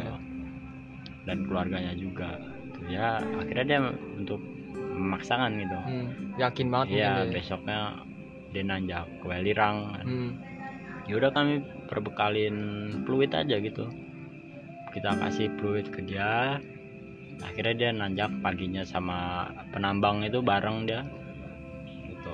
dan 1.23 1.37
keluarganya 1.45 1.93
juga. 1.95 2.29
Gitu. 2.65 2.97
ya 2.97 3.21
akhirnya 3.37 3.65
dia 3.69 3.79
untuk 4.17 4.41
memaksakan 4.95 5.59
gitu. 5.59 5.77
Hmm. 5.77 6.07
yakin 6.37 6.67
banget 6.67 6.87
Iya 6.95 7.11
dia. 7.25 7.31
besoknya 7.33 7.79
dia 8.51 8.63
nanjak 8.63 9.05
ke 9.21 9.25
Welirang. 9.25 9.77
Hmm. 10.03 10.31
ya 11.09 11.17
udah 11.17 11.33
kami 11.33 11.59
perbekalin 11.89 12.55
fluid 13.03 13.33
aja 13.33 13.57
gitu. 13.57 13.89
Kita 14.91 15.17
kasih 15.17 15.49
fluid 15.57 15.89
ke 15.89 16.03
dia. 16.03 16.61
Akhirnya 17.41 17.73
dia 17.73 17.89
nanjak 17.91 18.29
paginya 18.39 18.85
sama 18.85 19.49
penambang 19.73 20.21
itu 20.21 20.39
bareng 20.39 20.85
dia. 20.85 21.01
Gitu. 22.05 22.33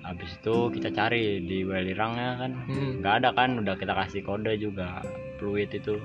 Habis 0.00 0.30
itu 0.40 0.56
kita 0.72 0.88
cari 0.90 1.44
di 1.44 1.60
Welirangnya 1.62 2.40
kan. 2.40 2.52
Hmm. 2.66 2.92
nggak 3.04 3.14
ada 3.20 3.30
kan 3.36 3.60
udah 3.60 3.76
kita 3.76 3.92
kasih 3.94 4.24
kode 4.24 4.56
juga 4.56 5.04
fluid 5.36 5.70
itu. 5.70 6.00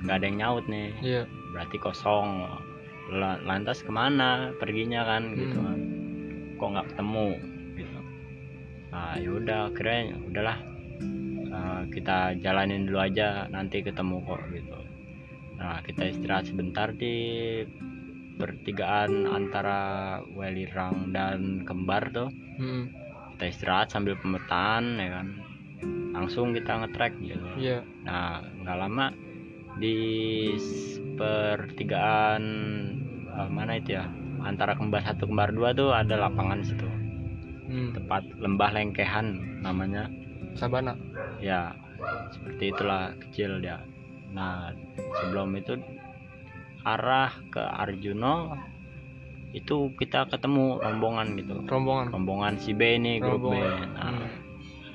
Nggak 0.00 0.16
ada 0.16 0.24
yang 0.26 0.36
nyaut 0.40 0.64
nih. 0.66 0.88
Iya. 1.04 1.22
Berarti 1.52 1.76
kosong 1.76 2.44
lantas 3.14 3.82
ke 3.82 3.90
mana? 3.90 4.50
Perginya 4.58 5.06
kan 5.06 5.34
gitu 5.34 5.56
Hmm. 5.58 5.66
kan 5.66 5.78
kok 6.56 6.68
nggak 6.72 6.88
ketemu 6.94 7.28
gitu. 7.76 7.98
Nah 8.90 9.14
yaudah 9.20 9.60
akhirnya 9.70 10.16
udahlah. 10.26 10.58
Eh, 11.46 11.82
kita 11.94 12.36
jalanin 12.42 12.84
dulu 12.88 12.98
aja 13.00 13.46
nanti 13.48 13.80
ketemu 13.80 14.20
kok 14.26 14.42
gitu. 14.52 14.78
Nah 15.56 15.80
kita 15.84 16.02
istirahat 16.10 16.48
sebentar 16.50 16.92
di 16.92 17.14
pertigaan 18.36 19.24
antara 19.24 19.80
Welirang 20.36 21.12
dan 21.12 21.64
Kembar 21.64 22.12
tuh. 22.12 22.28
Hmm. 22.56 22.88
kita 23.36 23.52
istirahat 23.52 23.92
sambil 23.92 24.16
pemetaan 24.16 24.96
ya 24.96 25.20
kan. 25.20 25.28
Langsung 26.16 26.56
kita 26.56 26.80
ngetrek 26.80 27.12
gitu. 27.20 27.44
Iya. 27.60 27.84
Nah, 28.08 28.40
nggak 28.64 28.78
lama 28.80 29.12
di 29.76 29.96
pertigaan 31.20 32.44
eh, 33.38 33.48
mana 33.52 33.78
itu 33.78 33.96
ya? 33.96 34.08
Antara 34.42 34.78
kembar 34.78 35.02
satu 35.02 35.26
kembar 35.26 35.50
dua 35.52 35.74
tuh 35.74 35.90
ada 35.92 36.16
lapangan 36.16 36.62
situ. 36.62 36.86
hmm. 37.66 37.90
Tempat 37.98 38.22
lembah 38.38 38.70
lengkehan 38.72 39.60
namanya. 39.60 40.08
sabana 40.56 40.96
Ya, 41.36 41.76
seperti 42.32 42.72
itulah 42.72 43.12
kecil 43.20 43.60
dia. 43.60 43.82
Nah, 44.32 44.72
sebelum 45.20 45.52
itu 45.56 45.76
arah 46.86 47.34
ke 47.50 47.60
Arjuno 47.60 48.56
itu 49.52 49.90
kita 49.96 50.28
ketemu 50.28 50.78
rombongan 50.80 51.36
gitu. 51.40 51.54
rombongan 51.64 52.12
Rombongan 52.12 52.54
si 52.60 52.76
B 52.76 53.00
ini 53.00 53.18
grup 53.18 53.48
B. 53.48 53.56
rombongan 53.56 53.88
Nah, 53.96 54.10
hmm. 54.12 54.28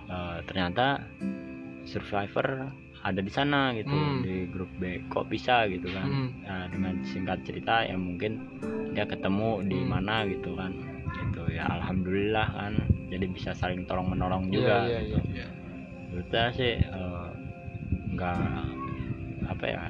eh, 0.08 0.38
ternyata 0.46 0.86
survivor 1.86 2.70
ada 3.02 3.18
di 3.18 3.32
sana 3.34 3.74
gitu 3.74 3.92
Hmm. 3.92 4.22
di 4.22 4.46
grup 4.46 4.70
B 4.78 5.02
kok 5.10 5.26
bisa 5.26 5.66
gitu 5.68 5.90
kan 5.90 6.06
Hmm. 6.08 6.30
nah 6.46 6.64
dengan 6.70 7.02
singkat 7.04 7.42
cerita 7.42 7.82
ya 7.82 7.98
mungkin 7.98 8.38
dia 8.94 9.06
ketemu 9.06 9.66
di 9.66 9.80
Hmm. 9.82 9.90
mana 9.90 10.16
gitu 10.26 10.54
kan 10.54 10.72
gitu 11.12 11.50
ya 11.50 11.66
alhamdulillah 11.68 12.48
kan 12.52 12.74
jadi 13.10 13.26
bisa 13.28 13.52
saling 13.52 13.84
tolong 13.86 14.10
menolong 14.10 14.48
Iya, 14.48 14.56
juga 14.56 14.76
iya, 14.86 15.00
gitu. 15.04 15.18
iya. 15.34 15.48
Menurut 16.10 16.28
saya 16.30 16.50
sih 16.52 16.74
eh, 16.78 17.28
nggak 18.12 18.40
apa 19.48 19.66
ya 19.66 19.82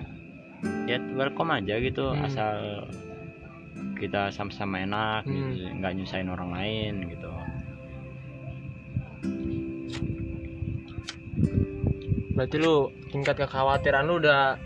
ya 0.88 0.98
welcome 1.14 1.52
aja 1.52 1.76
gitu 1.78 2.14
Hmm. 2.14 2.26
asal 2.26 2.56
kita 3.98 4.30
sama-sama 4.30 4.82
enak 4.82 5.26
Hmm. 5.26 5.34
gitu 5.54 5.68
nggak 5.78 5.94
nyusahin 5.98 6.30
orang 6.30 6.52
lain 6.54 6.94
gitu 7.10 7.30
berarti 12.42 12.58
lu 12.58 12.76
tingkat 13.08 13.38
kekhawatiran 13.38 14.02
lu 14.04 14.18
udah 14.18 14.58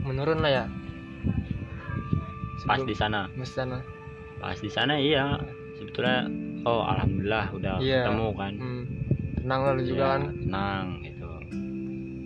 menurun 0.00 0.38
lah 0.38 0.52
ya? 0.54 0.64
Pas 2.62 2.78
Sebelum- 2.78 2.86
di 2.86 2.94
sana. 2.94 3.20
Di 3.28 3.42
sana. 3.44 3.78
Pas 4.38 4.54
di 4.54 4.70
sana 4.70 4.94
iya. 4.94 5.34
Sebetulnya 5.74 6.30
oh 6.62 6.86
alhamdulillah 6.86 7.50
udah 7.50 7.74
Iya. 7.82 8.06
ketemu 8.06 8.28
kan. 8.32 8.54
Hmm. 8.54 8.84
tenang 9.36 9.60
lah 9.60 9.72
lu 9.74 9.82
juga 9.82 9.98
Iya, 10.00 10.08
kan? 10.08 10.22
tenang 10.40 10.84
gitu. 11.02 11.30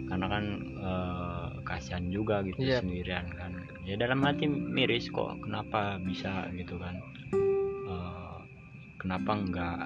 Karena 0.06 0.26
kan 0.28 0.44
eh, 0.78 1.46
kasihan 1.64 2.04
juga 2.06 2.36
gitu 2.44 2.60
Iya. 2.60 2.78
sendirian 2.78 3.26
kan. 3.32 3.52
Ya 3.82 3.96
dalam 3.96 4.20
hati 4.20 4.44
miris 4.46 5.08
kok 5.08 5.40
kenapa 5.40 5.96
bisa 5.98 6.46
gitu 6.52 6.76
kan. 6.76 7.00
Eh, 7.88 8.36
kenapa 8.98 9.30
enggak 9.32 9.80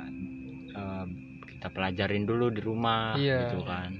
eh, 0.73 1.07
kita 1.47 1.69
pelajarin 1.71 2.26
dulu 2.26 2.50
di 2.50 2.59
rumah 2.59 3.14
Iya. 3.14 3.47
gitu 3.47 3.62
kan 3.62 3.95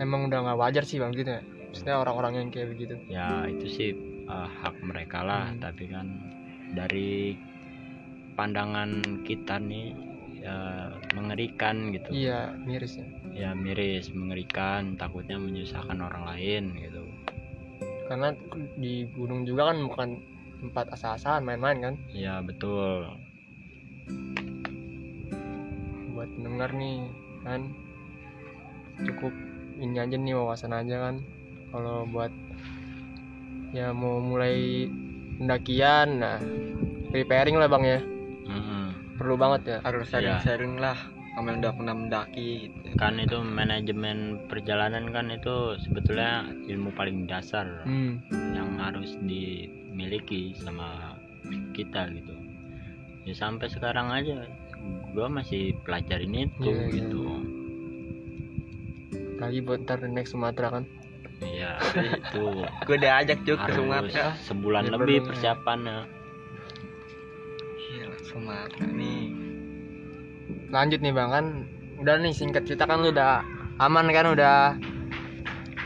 emang 0.00 0.28
udah 0.28 0.38
nggak 0.44 0.58
wajar 0.60 0.84
sih 0.84 1.00
bang 1.00 1.12
gitu 1.16 1.30
ya. 1.30 1.42
Maksudnya 1.42 1.94
orang-orang 2.00 2.32
yang 2.40 2.48
kayak 2.52 2.68
begitu. 2.72 2.94
Ya 3.08 3.44
itu 3.48 3.66
sih 3.68 3.90
eh, 4.26 4.48
hak 4.60 4.76
mereka 4.84 5.22
lah. 5.24 5.52
Hmm. 5.52 5.60
tapi 5.60 5.84
kan 5.88 6.06
dari 6.74 7.36
pandangan 8.36 9.22
kita 9.24 9.56
nih 9.56 9.96
ya, 10.44 10.56
mengerikan 11.16 11.94
gitu. 11.94 12.08
Iya 12.12 12.52
miris 12.64 13.00
ya. 13.00 13.06
Ya 13.32 13.50
miris 13.56 14.12
mengerikan 14.12 14.96
takutnya 15.00 15.40
menyusahkan 15.40 15.96
orang 16.00 16.24
lain 16.36 16.64
gitu. 16.80 17.02
Karena 18.06 18.30
di 18.78 19.08
gunung 19.10 19.42
juga 19.42 19.72
kan 19.74 19.78
bukan 19.82 20.10
tempat 20.62 20.88
asal-asalan 20.94 21.44
main-main 21.44 21.78
kan? 21.80 21.94
Ya 22.12 22.40
betul. 22.40 23.18
Buat 26.16 26.28
pendengar 26.32 26.70
nih 26.72 27.04
kan 27.44 27.60
cukup 29.04 29.34
ini 29.80 29.96
aja 30.00 30.16
nih 30.16 30.34
wawasan 30.36 30.72
aja 30.72 31.10
kan. 31.10 31.14
Kalau 31.70 32.08
buat 32.08 32.32
ya 33.74 33.92
mau 33.92 34.22
mulai 34.22 34.88
pendakian 35.36 36.22
nah 36.22 36.40
preparing 37.12 37.56
lah 37.60 37.68
bang 37.68 37.84
ya. 37.84 38.00
Mm-mm. 38.46 38.84
perlu 39.18 39.34
banget 39.34 39.60
ya 39.66 39.78
harus 39.82 40.06
sharing-sharing 40.06 40.78
lah 40.78 40.94
sama 41.34 41.52
yang 41.52 41.58
udah 41.66 41.72
pernah 41.74 41.94
mendaki 41.98 42.70
gitu. 42.70 42.78
Kan 42.96 43.20
itu 43.20 43.36
manajemen 43.42 44.40
perjalanan 44.48 45.10
kan 45.10 45.28
itu 45.28 45.76
sebetulnya 45.82 46.48
ilmu 46.70 46.94
paling 46.94 47.28
dasar 47.28 47.66
hmm. 47.84 48.24
yang 48.54 48.80
harus 48.80 49.18
dimiliki 49.20 50.56
sama 50.62 51.18
kita 51.76 52.08
gitu. 52.14 52.32
Ya 53.26 53.34
sampai 53.34 53.68
sekarang 53.68 54.14
aja 54.14 54.46
gua 55.12 55.26
masih 55.28 55.74
pelajarin 55.82 56.46
itu 56.48 56.70
Iya, 56.70 56.86
iya, 56.86 56.92
gitu 57.02 57.24
lagi 59.36 59.58
buat 59.60 59.84
ntar 59.84 60.00
next 60.06 60.32
Sumatera 60.32 60.80
kan? 60.80 60.84
Iya 61.38 61.76
itu. 62.00 62.44
Gue 62.88 62.96
udah 62.96 63.12
ajak 63.20 63.38
juga 63.44 63.68
ke 63.68 63.72
Sumatera. 63.76 64.32
sebulan 64.42 64.82
Ya, 64.86 64.92
lebih 64.96 65.16
ya. 65.20 65.24
persiapannya. 65.28 65.98
Gila, 67.76 68.16
Sumatera 68.24 68.86
nih. 68.88 69.22
Lanjut 70.68 71.00
nih 71.00 71.12
bang 71.12 71.30
kan? 71.30 71.46
Udah 71.96 72.14
nih 72.20 72.32
singkat 72.32 72.64
cerita 72.64 72.84
kan 72.84 73.00
lu 73.00 73.12
udah 73.12 73.40
aman 73.78 74.08
kan? 74.10 74.26
Udah 74.28 74.76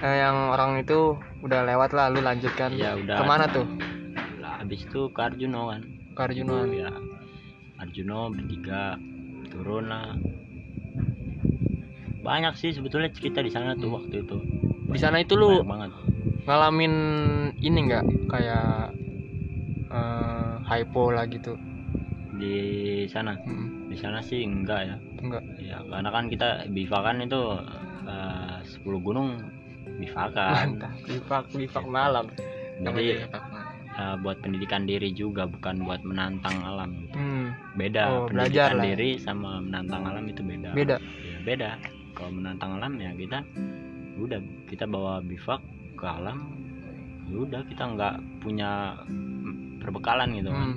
eh, 0.01 0.17
yang 0.23 0.51
orang 0.51 0.81
itu 0.81 1.15
udah 1.41 1.67
lewat 1.67 1.91
lah 1.93 2.09
lu 2.09 2.23
lanjut 2.23 2.53
kan? 2.55 2.71
Iya 2.71 2.97
udah. 2.97 3.17
Ke 3.19 3.25
mana 3.27 3.45
tuh? 3.51 3.67
Lah 4.39 4.63
habis 4.63 4.87
itu 4.87 5.11
ke 5.11 5.21
Arjuno 5.21 5.71
kan? 5.71 5.83
Ke 6.15 6.21
Arjunoan 6.27 6.71
ya 6.75 6.91
Arjuno 7.81 8.29
bertiga 8.29 8.99
turun 9.49 9.89
lah 9.89 10.13
banyak 12.21 12.53
sih 12.57 12.71
sebetulnya 12.77 13.09
cerita 13.13 13.41
di 13.41 13.49
sana 13.49 13.73
tuh 13.77 13.97
waktu 13.97 14.25
itu. 14.25 14.37
Di 14.93 14.99
sana 15.01 15.21
itu 15.21 15.35
lu 15.37 15.65
banget. 15.65 15.91
ngalamin 16.45 16.95
ini 17.61 17.79
nggak? 17.89 18.05
Kayak 18.29 18.93
eh 19.91 20.55
hypo 20.69 21.11
lah 21.13 21.25
gitu. 21.27 21.57
Di 22.37 22.55
sana? 23.11 23.35
Hmm, 23.43 23.91
di 23.91 23.97
sana 23.97 24.21
sih 24.23 24.45
enggak 24.45 24.81
ya. 24.87 24.97
Enggak 25.21 25.43
ya 25.61 25.79
karena 25.85 26.09
kan 26.13 26.25
kita 26.29 26.49
bivakan 26.69 27.25
itu 27.25 27.41
eh, 28.09 28.57
10 28.65 29.01
gunung 29.01 29.41
bivakan 30.01 30.81
bivak 31.09 31.45
bivak 31.53 31.87
malam. 31.89 32.27
Jadi 32.81 33.25
eh, 33.97 34.15
buat 34.21 34.37
pendidikan 34.41 34.85
diri 34.85 35.13
juga 35.13 35.49
bukan 35.49 35.85
buat 35.85 36.01
menantang 36.05 36.57
alam. 36.65 36.91
Hmm, 37.17 37.53
beda. 37.77 38.03
Oh, 38.09 38.21
pendidikan 38.29 38.81
diri 38.81 39.21
sama 39.21 39.61
menantang 39.61 40.05
alam 40.09 40.25
itu 40.29 40.41
beda. 40.45 40.73
Beda. 40.73 40.97
Ya 41.25 41.39
beda 41.45 41.71
kalau 42.21 42.37
menantang 42.37 42.77
alam 42.77 43.01
ya 43.01 43.11
kita 43.17 43.41
udah 44.21 44.41
kita 44.69 44.85
bawa 44.85 45.25
bivak 45.25 45.65
ke 45.97 46.05
alam 46.05 46.53
ya 47.33 47.37
udah 47.41 47.63
kita 47.65 47.83
nggak 47.97 48.15
punya 48.45 49.01
perbekalan 49.81 50.37
gitu. 50.37 50.53
Kan 50.53 50.61
hmm, 50.61 50.77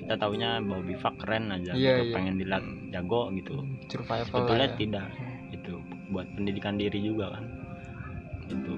kita 0.00 0.14
taunya 0.16 0.58
bawa 0.64 0.80
bivak 0.80 1.14
keren 1.20 1.52
aja 1.52 1.76
Iya, 1.76 2.00
gitu, 2.00 2.02
iya. 2.08 2.14
pengen 2.16 2.34
dilihat 2.40 2.64
jago 2.96 3.28
gitu. 3.36 3.54
Survival 3.92 4.24
sebetulnya 4.24 4.66
lah 4.66 4.72
ya. 4.72 4.78
tidak 4.80 5.06
itu 5.52 5.72
buat 6.08 6.26
pendidikan 6.32 6.74
diri 6.80 6.98
juga 7.04 7.36
kan. 7.36 7.44
Itu 8.48 8.74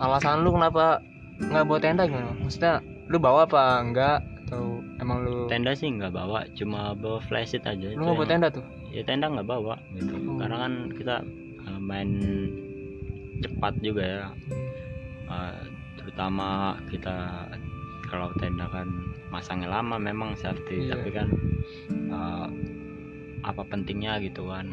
alasan 0.00 0.40
lu 0.42 0.56
kenapa 0.56 1.04
nggak 1.36 1.64
bawa 1.68 1.78
tenda 1.84 2.08
gimana? 2.08 2.32
Maksudnya 2.40 2.80
lu 3.12 3.20
bawa 3.20 3.44
apa 3.44 3.62
enggak 3.84 4.18
atau 4.48 4.80
emang 5.04 5.20
lu 5.28 5.46
tenda 5.52 5.76
sih 5.76 5.92
nggak 5.92 6.16
bawa 6.16 6.48
cuma 6.56 6.96
bawa 6.96 7.20
flashlight 7.28 7.68
aja. 7.68 7.92
Lu 7.92 8.08
nggak 8.08 8.16
bawa 8.16 8.28
tenda 8.30 8.48
tuh 8.48 8.64
ya 8.92 9.02
tenda 9.02 9.26
nggak 9.32 9.48
bawa. 9.48 9.74
Gitu. 9.96 10.12
Hmm. 10.14 10.38
karena 10.38 10.56
kan 10.68 10.72
kita 10.94 11.16
uh, 11.66 11.80
main 11.80 12.10
cepat 13.42 13.74
juga 13.80 14.02
ya. 14.04 14.22
Uh, 15.26 15.64
terutama 15.96 16.76
kita 16.92 17.48
kalau 18.12 18.28
tenda 18.36 18.68
kan 18.68 18.86
masangnya 19.32 19.72
lama 19.72 19.96
memang 19.96 20.36
safety. 20.36 20.86
Iya. 20.86 21.00
tapi 21.00 21.08
kan 21.10 21.28
uh, 22.12 22.48
apa 23.48 23.62
pentingnya 23.66 24.20
gitu 24.20 24.46
kan. 24.52 24.68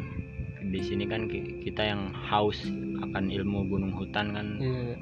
Di 0.60 0.84
sini 0.84 1.08
kan 1.08 1.24
ki- 1.26 1.64
kita 1.64 1.82
yang 1.88 2.12
haus 2.12 2.68
akan 3.00 3.32
ilmu 3.32 3.64
gunung 3.66 3.96
hutan 3.96 4.36
kan. 4.36 4.48
Iya. 4.60 4.96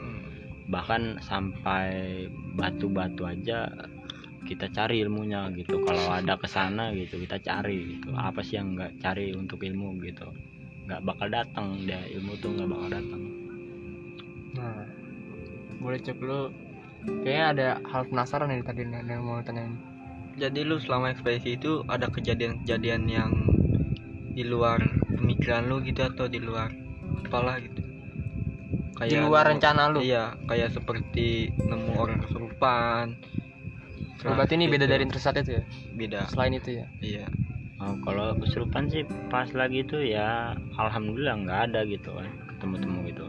Bahkan 0.69 1.19
sampai 1.25 2.29
batu-batu 2.55 3.25
aja 3.27 3.67
kita 4.49 4.73
cari 4.73 5.05
ilmunya 5.05 5.53
gitu. 5.53 5.85
Kalau 5.85 6.09
ada 6.09 6.41
ke 6.41 6.49
sana 6.49 6.89
gitu 6.97 7.21
kita 7.21 7.37
cari 7.45 8.01
gitu. 8.01 8.17
Apa 8.17 8.41
sih 8.41 8.57
yang 8.57 8.73
nggak 8.73 9.05
cari 9.05 9.37
untuk 9.37 9.61
ilmu 9.61 10.01
gitu? 10.01 10.33
Nggak 10.89 11.05
bakal 11.05 11.29
datang 11.29 11.85
dia 11.85 12.01
ilmu 12.17 12.33
tuh 12.41 12.57
nggak 12.57 12.69
bakal 12.73 12.89
datang. 12.89 13.23
Nah 14.57 14.81
boleh 15.85 16.01
cek 16.01 16.19
lu. 16.25 16.49
Kayaknya 16.99 17.45
ada 17.53 17.69
hal 17.93 18.03
penasaran 18.09 18.49
nih 18.49 18.65
tadi 18.65 18.83
nih 18.89 19.07
yang 19.07 19.23
mau 19.23 19.39
tanyain 19.45 19.77
jadi 20.39 20.63
lu 20.63 20.79
selama 20.79 21.11
ekspedisi 21.11 21.59
itu 21.59 21.83
ada 21.91 22.07
kejadian-kejadian 22.07 23.11
yang 23.11 23.31
di 24.39 24.47
luar 24.47 24.79
pemikiran 25.19 25.67
lu 25.67 25.83
gitu 25.83 26.07
atau 26.07 26.31
di 26.31 26.39
luar 26.39 26.71
apalah 27.27 27.59
gitu? 27.59 27.83
Di 29.03 29.19
luar 29.19 29.51
rencana 29.51 29.91
lu? 29.91 29.99
Iya 29.99 30.39
kayak 30.47 30.79
seperti 30.79 31.51
nemu 31.59 31.93
orang 31.99 32.23
kesurupan 32.23 33.19
Oh, 34.25 34.35
berarti 34.35 34.59
ini 34.59 34.67
beda 34.67 34.85
Gitu. 34.85 34.93
dari 34.93 35.03
intersat 35.07 35.35
itu 35.39 35.51
ya? 35.59 35.65
Beda. 35.95 36.21
Selain 36.27 36.51
itu 36.51 36.71
ya? 36.75 36.87
Iya. 36.99 37.27
Oh, 37.79 37.95
kalau 38.03 38.35
kesurupan 38.35 38.91
sih 38.91 39.07
pas 39.31 39.47
lagi 39.55 39.87
itu 39.87 40.03
ya 40.03 40.51
alhamdulillah 40.75 41.39
nggak 41.47 41.61
ada 41.71 41.81
gitu 41.87 42.11
kan 42.11 42.27
ketemu-temu 42.51 42.99
gitu. 43.07 43.27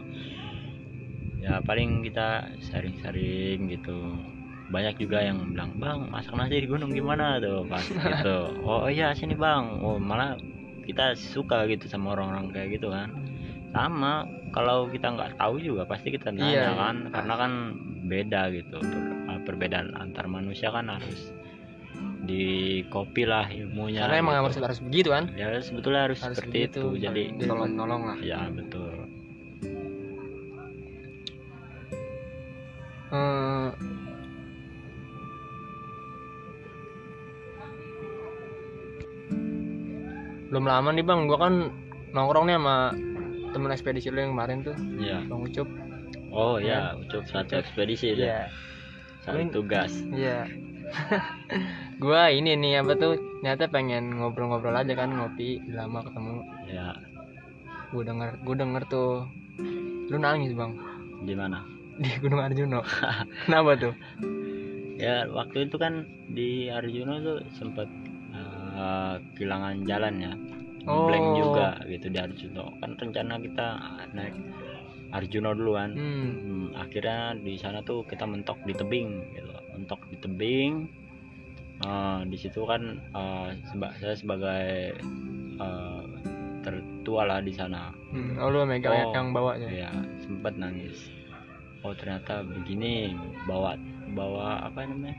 Ya 1.38 1.62
paling 1.62 2.02
kita 2.02 2.50
sharing-sharing 2.60 3.70
gitu. 3.70 4.18
Banyak 4.70 4.98
juga 4.98 5.22
yang 5.22 5.54
bilang 5.54 5.78
bang 5.78 6.10
masak 6.10 6.34
nasi 6.34 6.62
di 6.62 6.66
gunung 6.66 6.90
gimana? 6.90 7.38
tuh 7.38 7.62
pas 7.70 7.86
gitu. 8.10 8.36
Oh 8.66 8.90
iya 8.90 9.14
sini 9.14 9.38
bang. 9.38 9.78
Oh 9.86 10.02
malah 10.02 10.34
kita 10.82 11.14
suka 11.14 11.70
gitu 11.70 11.86
sama 11.86 12.18
orang-orang 12.18 12.50
kayak 12.50 12.82
gitu 12.82 12.90
kan. 12.90 13.14
Sama 13.70 14.26
kalau 14.50 14.90
kita 14.90 15.14
nggak 15.14 15.38
tahu 15.38 15.62
juga 15.62 15.86
pasti 15.86 16.10
kita 16.10 16.34
nanya 16.34 16.50
Iya, 16.50 16.62
iya. 16.66 16.70
kan 16.74 16.96
karena 17.14 17.34
kan 17.38 17.52
beda 18.10 18.42
gitu 18.50 18.78
perbedaan 19.50 19.90
antar 19.98 20.30
manusia 20.30 20.70
kan 20.70 20.86
harus 20.86 21.34
di 22.24 22.80
copy 22.88 23.26
lah 23.26 23.50
ilmunya 23.50 24.06
karena 24.06 24.16
emang 24.22 24.34
gitu. 24.38 24.40
harus 24.46 24.56
harus 24.62 24.80
begitu 24.86 25.08
kan? 25.10 25.24
Ya 25.34 25.58
sebetulnya 25.58 26.06
harus, 26.06 26.22
Harus 26.22 26.38
seperti 26.38 26.70
begitu. 26.70 26.80
itu. 26.94 27.02
jadi 27.02 27.22
tolong 27.44 27.74
nolong 27.74 28.02
lah. 28.06 28.18
Ya 28.22 28.46
betul. 28.48 28.94
Eh, 33.10 33.68
belum 40.50 40.64
lama 40.66 40.88
nih 40.94 41.04
bang. 41.04 41.20
Gua 41.26 41.38
kan 41.42 41.54
nongkrong 42.14 42.44
nih 42.46 42.56
sama 42.58 42.76
temen 43.50 43.70
ekspedisi 43.74 44.08
lu 44.14 44.18
yang 44.22 44.32
kemarin 44.38 44.62
tuh. 44.62 44.76
Ya 44.98 45.18
bang 45.26 45.40
Ucup. 45.42 45.68
Oh 46.30 46.62
ya 46.62 46.94
ucup 46.94 47.26
satu 47.26 47.58
ekspedisi 47.58 48.14
ya 48.14 48.46
iya 49.30 49.42
satu 49.46 49.54
tugas. 49.62 49.92
Iya. 50.10 50.38
Gua 52.02 52.32
ini 52.32 52.58
nih 52.58 52.82
apa 52.82 52.98
tuh? 52.98 53.14
Ternyata 53.40 53.70
pengen 53.70 54.18
ngobrol-ngobrol 54.18 54.74
aja 54.74 54.92
kan 54.98 55.14
ngopi 55.14 55.62
lama 55.70 56.02
ketemu. 56.02 56.36
Ya 56.66 56.96
gua 57.90 58.02
denger 58.06 58.30
gua 58.46 58.54
denger 58.58 58.82
tuh. 58.90 59.26
Lu 60.10 60.16
nangis 60.18 60.54
bang? 60.54 60.72
Gimana? 61.26 61.62
Di 62.02 62.10
Gunung 62.18 62.40
Arjuno 62.40 62.80
kenapa 63.44 63.76
tuh? 63.76 63.94
Ya 65.00 65.28
waktu 65.32 65.68
itu 65.68 65.76
kan 65.80 66.04
di 66.32 66.68
Arjuna 66.68 67.20
tuh 67.24 67.40
sempat 67.56 67.88
eh, 68.32 69.14
kehilangan 69.36 69.84
jalan 69.84 70.14
ya. 70.20 70.34
Oh. 70.88 71.12
blank 71.12 71.36
juga 71.36 71.68
gitu 71.92 72.08
di 72.08 72.18
Arjuna. 72.20 72.64
Kan 72.80 72.96
rencana 72.96 73.36
kita 73.36 73.66
naik 74.16 74.32
Arjuna 75.10 75.50
duluan. 75.50 75.90
Hmm. 75.92 76.28
Hmm, 76.36 76.66
akhirnya 76.72 77.34
di 77.34 77.54
sana 77.54 77.82
tuh 77.82 78.02
kita 78.04 78.22
mentok 78.24 78.62
di 78.62 78.70
tebing 78.70 79.08
gitu. 79.32 79.50
Mentok 79.74 80.00
di 80.06 80.16
tebing. 80.16 80.72
Eh, 81.80 82.20
di 82.24 82.36
situ 82.36 82.62
kan 82.62 82.82
eh, 83.10 83.48
seba- 83.66 83.96
saya 83.96 84.14
sebagai 84.14 84.94
eh, 85.56 86.02
tertua 86.60 87.24
lah 87.24 87.40
di 87.40 87.50
sana. 87.50 87.90
Hmm. 88.12 88.36
oh 88.36 88.48
lu 88.48 88.62
megang 88.64 88.92
Oh. 88.92 89.10
yang 89.10 89.30
bawa 89.30 89.56
ya 89.56 89.90
sempat 90.20 90.54
nangis. 90.54 91.08
Oh 91.80 91.90
ternyata 91.90 92.44
begini 92.44 93.16
bawa 93.44 93.74
bawa 94.12 94.62
apa 94.62 94.84
namanya? 94.84 95.16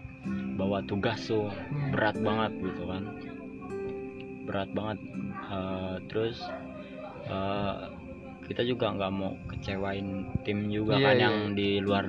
Bawa 0.56 0.86
tugas 0.86 1.25
tuh. 1.25 1.49
Hmm. 1.49 1.89
berat 1.91 2.15
banget 2.15 2.51
gitu 2.62 2.84
kan. 2.86 3.04
Berat 4.45 4.69
banget. 4.71 4.99
Eh, 5.49 5.95
terus 6.08 6.38
eh, 7.25 7.75
kita 8.45 8.62
juga 8.62 8.91
nggak 8.91 9.12
mau 9.12 9.34
kecewain 9.62 10.08
tim 10.41 10.67
juga 10.67 10.97
Iya, 10.97 11.06
kan 11.06 11.13
iya. 11.13 11.24
yang 11.24 11.38
di 11.54 11.69
luar 11.78 12.06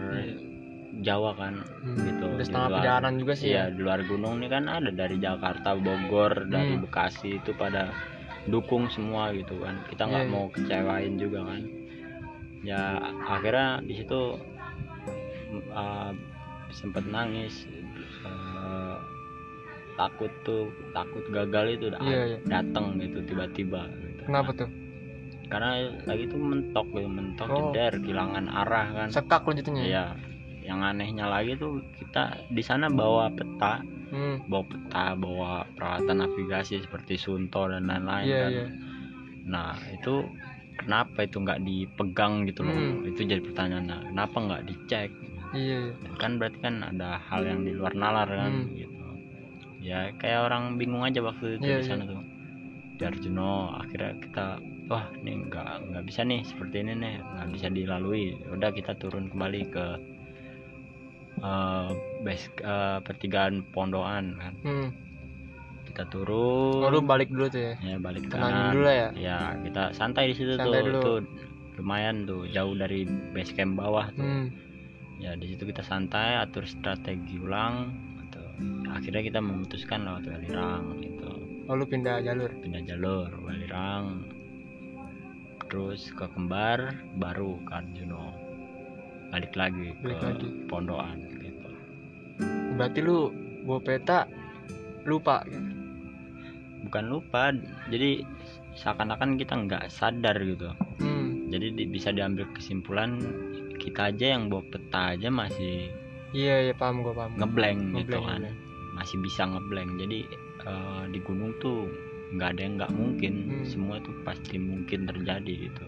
Jawa 0.95 1.33
kan 1.35 1.55
Hmm. 1.83 1.97
gitu 2.01 2.25
udah 2.27 2.38
di 2.38 2.45
setengah 2.45 2.65
luar- 2.67 2.77
perjalanan 2.79 3.15
juga 3.17 3.33
sih 3.35 3.47
Iya 3.47 3.57
ya 3.59 3.65
di 3.69 3.81
luar 3.81 4.01
gunung 4.03 4.35
nih 4.38 4.51
kan 4.51 4.65
ada 4.67 4.91
dari 4.91 5.17
Jakarta 5.19 5.69
Bogor 5.75 6.33
dari 6.47 6.73
Hmm. 6.73 6.83
Bekasi 6.83 7.37
itu 7.37 7.53
pada 7.53 7.93
dukung 8.45 8.88
semua 8.88 9.31
gitu 9.31 9.57
kan 9.59 9.85
kita 9.87 10.03
nggak 10.03 10.19
Iya, 10.19 10.29
iya. 10.29 10.35
mau 10.35 10.47
kecewain 10.49 11.15
juga 11.17 11.41
kan 11.45 11.61
ya 12.62 12.83
akhirnya 13.23 13.69
di 13.81 13.95
situ 13.95 14.21
uh, 15.71 16.12
sempet 16.71 17.05
nangis 17.07 17.69
uh, 18.23 18.97
takut 19.95 20.33
tuh 20.43 20.67
takut 20.91 21.25
gagal 21.27 21.77
itu 21.77 21.87
Iya, 21.95 22.21
iya. 22.27 22.38
datang 22.45 22.97
gitu 22.97 23.21
tiba-tiba 23.23 23.88
gitu. 23.93 24.23
kenapa 24.25 24.51
tuh 24.55 24.69
karena 25.53 25.71
lagi 26.03 26.25
tuh 26.27 26.41
mentok 26.41 26.87
gitu 26.91 27.07
mentok 27.07 27.47
Oh. 27.47 27.57
jeder 27.69 27.93
kehilangan 27.99 28.49
arah 28.49 28.87
kan 28.91 29.09
sekak 29.09 29.45
lo 29.45 29.53
jatuhnya 29.53 29.83
ya 29.83 29.87
Iya. 29.87 30.07
Yang 30.62 30.81
anehnya 30.87 31.27
lagi 31.27 31.53
tuh 31.55 31.73
kita 31.93 32.23
di 32.49 32.62
sana 32.62 32.87
bawa 32.88 33.27
peta, 33.29 33.83
hmm. 34.09 34.47
bawa 34.47 34.65
peta, 34.65 35.05
bawa 35.12 35.51
peralatan 35.69 36.23
navigasi 36.23 36.79
seperti 36.79 37.15
Sunto 37.17 37.67
dan 37.67 37.85
lain-lain 37.85 38.25
iya 38.25 38.38
kan. 38.38 38.51
iya 38.51 38.67
Nah 39.43 39.75
itu 39.91 40.23
kenapa 40.75 41.27
itu 41.27 41.37
nggak 41.37 41.61
dipegang 41.61 42.47
gitu 42.47 42.62
loh? 42.62 42.73
Hmm. 42.73 43.03
Itu 43.05 43.21
jadi 43.23 43.43
pertanyaan. 43.43 43.85
Nah, 43.85 44.01
kenapa 44.07 44.37
nggak 44.38 44.62
dicek? 44.65 45.11
iya 45.53 45.77
iya 45.91 46.11
Kan 46.17 46.38
berarti 46.38 46.59
kan 46.59 46.81
ada 46.81 47.19
hal 47.21 47.43
yang 47.43 47.61
di 47.61 47.75
luar 47.75 47.93
nalar 47.93 48.31
kan 48.31 48.53
Hmm. 48.62 48.71
gitu. 48.73 49.03
Ya 49.83 50.15
kayak 50.15 50.47
orang 50.47 50.79
bingung 50.79 51.03
aja 51.03 51.19
waktu 51.21 51.59
itu 51.59 51.67
Iya, 51.67 51.77
di 51.77 51.85
sana 51.85 52.07
tuh. 52.07 52.23
Di 52.95 53.03
Arjuno 53.03 53.75
akhirnya 53.75 54.15
kita 54.23 54.47
wah 54.90 55.07
ini 55.23 55.47
nggak 55.47 55.92
nggak 55.92 56.05
bisa 56.07 56.27
nih 56.27 56.42
seperti 56.42 56.83
ini 56.83 56.92
nih 56.99 57.14
nggak 57.23 57.49
bisa 57.55 57.66
dilalui. 57.71 58.35
Udah 58.51 58.71
kita 58.75 58.97
turun 58.99 59.31
kembali 59.31 59.62
ke 59.71 59.87
eh 61.42 61.88
base 62.23 62.47
eh, 62.62 62.99
pertigaan 63.03 63.62
pondokan 63.71 64.37
kan. 64.38 64.55
Hmm. 64.62 64.88
kita 65.83 66.09
turun. 66.09 66.81
Oh 66.81 66.88
lu 66.88 67.05
balik 67.05 67.29
dulu 67.29 67.53
tuh 67.53 67.61
ya? 67.68 67.75
Ya 67.85 67.97
balik 68.01 68.31
kanan 68.33 68.73
dulu 68.73 68.88
ya? 68.88 69.11
Ya 69.12 69.38
kita 69.61 69.92
santai 69.92 70.33
di 70.33 70.35
situ 70.38 70.57
Santai 70.57 70.81
tuh 70.81 70.88
dulu. 70.88 71.01
itu 71.01 71.14
lumayan 71.77 72.25
tuh 72.25 72.49
jauh 72.49 72.73
dari 72.73 73.05
base 73.35 73.53
camp 73.53 73.77
bawah 73.77 74.09
tuh. 74.16 74.25
Hmm. 74.25 74.49
ya 75.23 75.38
di 75.38 75.55
situ 75.55 75.62
kita 75.68 75.87
santai 75.87 76.35
atur 76.35 76.66
strategi 76.66 77.38
ulang 77.38 77.95
gitu. 78.27 78.42
akhirnya 78.90 79.23
kita 79.23 79.38
memutuskan 79.38 80.03
lewat 80.03 80.27
Welirang 80.27 80.99
gitu. 80.99 81.31
Oh 81.71 81.75
lu 81.79 81.85
pindah 81.87 82.25
jalur? 82.27 82.51
Pindah 82.59 82.83
jalur 82.83 83.29
Welirang 83.45 84.27
terus 85.73 86.13
ke 86.13 86.29
Kembar 86.29 86.93
baru 87.17 87.57
ke 87.65 87.73
Arjuno 87.73 88.29
balik 89.33 89.57
lagi 89.57 89.97
Balik 89.97 90.21
ke 90.21 90.27
lagi. 90.29 90.49
Pondokan 90.69 91.17
gitu. 91.33 91.69
Berarti 92.77 93.01
lu 93.01 93.33
bawa 93.65 93.81
peta 93.81 94.29
lupa 95.03 95.41
bukan 96.83 97.05
lupa 97.09 97.57
jadi 97.89 98.21
seakan-akan 98.75 99.37
kita 99.37 99.55
nggak 99.59 99.89
sadar 99.89 100.37
gitu. 100.39 100.69
Hmm. 100.99 101.49
jadi 101.49 101.73
di- 101.73 101.87
bisa 101.87 102.09
diambil 102.11 102.45
kesimpulan 102.53 103.17
kita 103.77 104.09
aja 104.09 104.37
yang 104.37 104.47
bawa 104.47 104.65
peta 104.67 105.13
aja 105.13 105.29
masih 105.29 105.89
iya 106.33 106.63
iya 106.63 106.75
paham 106.75 107.01
gua 107.01 107.13
paham. 107.15 107.33
ngeblank 107.35 107.81
gitu 107.99 108.17
Ngeblank, 108.17 108.25
kan. 108.27 108.41
ngeblank. 108.43 108.57
masih 108.93 109.17
bisa 109.21 109.43
ngeblank 109.47 109.91
jadi 109.97 110.19
eh, 110.63 111.03
di 111.09 111.19
gunung 111.21 111.53
tuh 111.59 111.89
nggak 112.33 112.49
ada 112.57 112.61
yang 112.61 112.75
nggak 112.81 112.92
mungkin. 112.97 113.35
Hmm. 113.49 113.64
semua 113.68 113.97
tuh 114.03 114.14
pasti 114.27 114.57
mungkin 114.57 115.07
terjadi 115.07 115.53
gitu. 115.71 115.85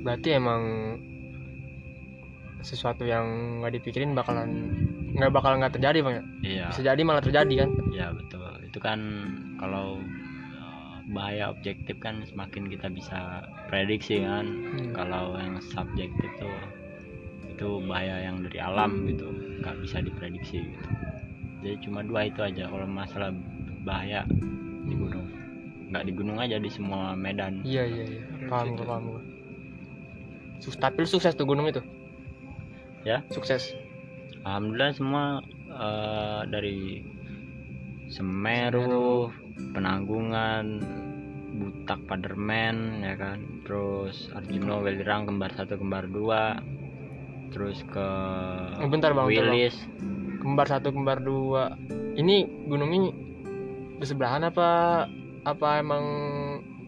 Berarti 0.00 0.28
emang 0.32 0.62
sesuatu 2.60 3.08
yang 3.08 3.24
nggak 3.60 3.80
dipikirin 3.80 4.12
bakalan 4.12 4.68
nggak 5.16 5.32
bakal 5.32 5.56
nggak 5.56 5.74
terjadi 5.76 5.98
bang 6.04 6.14
ya? 6.14 6.24
Iya. 6.44 6.66
Bisa 6.72 6.80
jadi 6.92 7.00
malah 7.04 7.24
terjadi 7.24 7.54
kan? 7.66 7.70
Ya 7.92 8.12
betul. 8.12 8.52
Itu 8.64 8.78
kan 8.80 9.00
kalau 9.60 10.00
eh, 10.56 10.96
bahaya 11.12 11.52
objektif 11.52 11.96
kan 12.00 12.24
semakin 12.28 12.68
kita 12.68 12.88
bisa 12.92 13.44
prediksi 13.68 14.24
kan? 14.24 14.46
Hmm. 14.76 14.92
kalau 14.96 15.36
yang 15.36 15.56
subjektif 15.60 16.30
tuh 16.40 16.56
itu 17.48 17.68
bahaya 17.84 18.24
yang 18.24 18.40
dari 18.44 18.60
alam 18.60 19.04
gitu. 19.08 19.28
Nggak 19.60 19.76
bisa 19.84 20.00
diprediksi 20.00 20.64
gitu 20.64 20.99
jadi 21.60 21.76
cuma 21.84 22.00
dua 22.00 22.28
itu 22.28 22.40
aja. 22.40 22.68
Kalau 22.68 22.86
masalah 22.88 23.30
bahaya 23.84 24.24
di 24.88 24.94
gunung. 24.96 25.26
Nggak 25.90 26.04
di 26.06 26.12
gunung 26.12 26.38
aja 26.40 26.56
di 26.56 26.70
semua 26.72 27.12
medan. 27.12 27.60
Iya 27.64 27.84
iya 27.84 28.04
iya. 28.08 28.22
Paham 28.48 28.76
gua 28.76 28.86
paham 28.96 29.04
Sus- 30.60 30.76
tapi 30.76 31.04
lu 31.04 31.08
sukses 31.08 31.32
tuh 31.32 31.48
gunung 31.48 31.68
itu? 31.68 31.80
Ya. 33.04 33.24
sukses. 33.32 33.72
Alhamdulillah 34.44 34.92
semua 34.92 35.24
eh, 35.72 36.42
dari 36.48 37.00
Semeru, 38.10 39.30
Penanggungan, 39.72 40.82
Butak 41.60 42.02
Padermen 42.10 43.04
ya 43.06 43.14
kan, 43.14 43.38
terus 43.62 44.28
Arjuno 44.34 44.82
Welirang 44.82 45.30
kembar 45.30 45.54
satu 45.54 45.78
kembar 45.78 46.10
dua, 46.10 46.58
terus 47.54 47.80
ke 47.86 48.08
Oh, 48.82 48.88
bentar, 48.90 49.14
Bang, 49.14 49.30
bentar, 49.30 49.46
Bang. 49.46 49.56
Kembar 50.40 50.66
satu 50.66 50.88
kembar 50.88 51.20
dua 51.20 51.76
ini 52.16 52.42
gunung 52.64 52.90
ini 52.90 53.08
bersebelahan 53.96 54.42
apa 54.42 55.04
apa 55.42 55.68
emang 55.78 56.04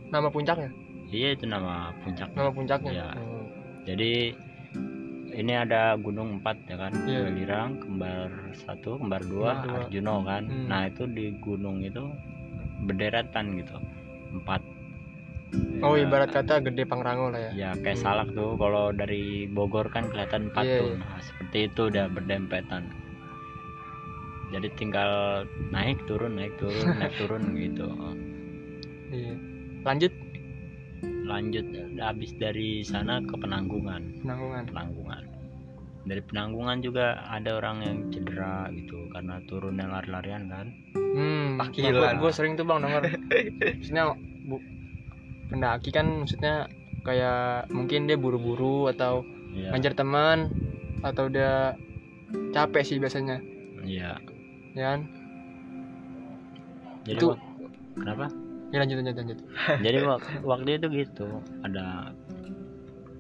nama 0.09 0.29
puncaknya 0.29 0.69
iya 1.07 1.33
itu 1.33 1.45
nama 1.45 1.93
puncak. 2.01 2.33
nama 2.33 2.49
puncaknya 2.49 2.91
Iya. 2.91 3.09
Oh. 3.15 3.45
Jadi 3.83 4.13
ini 5.33 5.53
ada 5.55 5.97
gunung 5.97 6.39
empat 6.39 6.57
ya 6.67 6.77
kan, 6.79 6.93
Iya. 7.05 7.25
Welirang 7.27 7.77
kembar 7.79 8.29
satu, 8.55 8.97
kembar 8.97 9.21
dua, 9.23 9.51
Kembar 9.55 9.65
dua. 9.67 9.77
Arjuno 9.83 10.15
kan. 10.23 10.43
Hmm. 10.45 10.67
Nah 10.69 10.81
itu 10.87 11.03
di 11.07 11.33
gunung 11.39 11.81
itu 11.81 12.05
berderetan 12.83 13.57
gitu, 13.57 13.77
empat. 14.33 14.61
oh 15.81 15.93
Ya, 15.95 16.09
ibarat 16.09 16.33
kata 16.33 16.61
gede 16.63 16.85
pangrango 16.85 17.29
lah 17.29 17.41
ya 17.43 17.51
ya 17.53 17.71
kayak 17.77 18.01
Hmm. 18.01 18.05
salak 18.07 18.29
tuh 18.33 18.57
kalau 18.57 18.89
dari 18.91 19.45
Bogor 19.47 19.85
kan 19.87 20.09
kelihatan 20.09 20.49
empat 20.49 20.65
Iya, 20.65 20.79
tuh 20.79 20.89
iya. 20.89 20.97
Nah, 20.97 21.21
seperti 21.21 21.59
itu 21.67 21.81
udah 21.87 22.07
berdempetan 22.09 22.83
jadi 24.53 24.69
tinggal 24.77 25.43
naik 25.73 25.97
turun 26.05 26.37
naik 26.37 26.53
turun 26.61 26.87
naik 27.01 27.15
turun 27.17 27.43
gitu. 27.57 27.89
Iya. 29.09 29.35
Lanjut? 29.83 30.13
Lanjut 31.27 31.67
habis 31.99 32.31
dari 32.37 32.85
sana 32.85 33.25
ke 33.25 33.35
penanggungan. 33.41 34.21
Penanggungan. 34.21 34.63
Penanggungan. 34.69 35.23
Dari 36.03 36.23
penanggungan 36.29 36.79
juga 36.83 37.23
ada 37.31 37.63
orang 37.63 37.77
yang 37.83 37.99
cedera 38.13 38.69
gitu 38.75 39.09
karena 39.11 39.41
turunnya 39.49 39.87
lari-larian 39.89 40.51
kan. 40.53 40.67
Hmm 40.95 41.57
Takilan. 41.57 42.21
gue 42.21 42.33
sering 42.35 42.53
tuh 42.55 42.69
bang 42.69 42.85
denger. 42.85 43.03
Maksudnya 43.81 44.05
bu 44.45 44.57
pendaki 45.53 45.93
kan 45.93 46.25
maksudnya 46.25 46.67
kayak 47.05 47.69
mungkin 47.69 48.09
dia 48.09 48.17
buru-buru 48.17 48.89
atau 48.89 49.21
iya. 49.53 49.69
ngajar 49.75 49.93
teman 49.93 50.49
atau 51.05 51.29
udah 51.29 51.77
capek 52.57 52.83
sih 52.83 52.99
biasanya. 52.99 53.39
Iya 53.85 54.32
ya 54.73 54.97
kan? 54.97 55.01
Jadi 57.03 57.19
Itu- 57.19 57.39
kenapa? 57.99 58.27
Ya 58.73 58.77
lanjut 58.81 58.97
lanjut 59.03 59.17
lanjut. 59.21 59.39
Jadi 59.85 59.97
wak- 60.07 60.43
waktu 60.43 60.71
itu 60.81 60.87
gitu. 61.05 61.29
Ada 61.61 61.87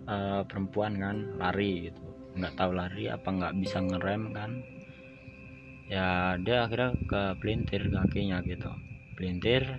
eh, 0.08 0.40
perempuan 0.48 0.92
kan 0.96 1.16
lari 1.36 1.90
gitu. 1.90 2.02
Nggak 2.38 2.54
tahu 2.56 2.70
lari 2.72 3.04
apa 3.12 3.28
nggak 3.28 3.54
bisa 3.60 3.78
ngerem 3.84 4.32
kan. 4.32 4.50
Ya 5.92 6.40
dia 6.40 6.64
akhirnya 6.64 6.96
ke 7.04 7.22
pelintir 7.36 7.92
kakinya 7.92 8.40
gitu. 8.46 8.72
Pelintir 9.12 9.76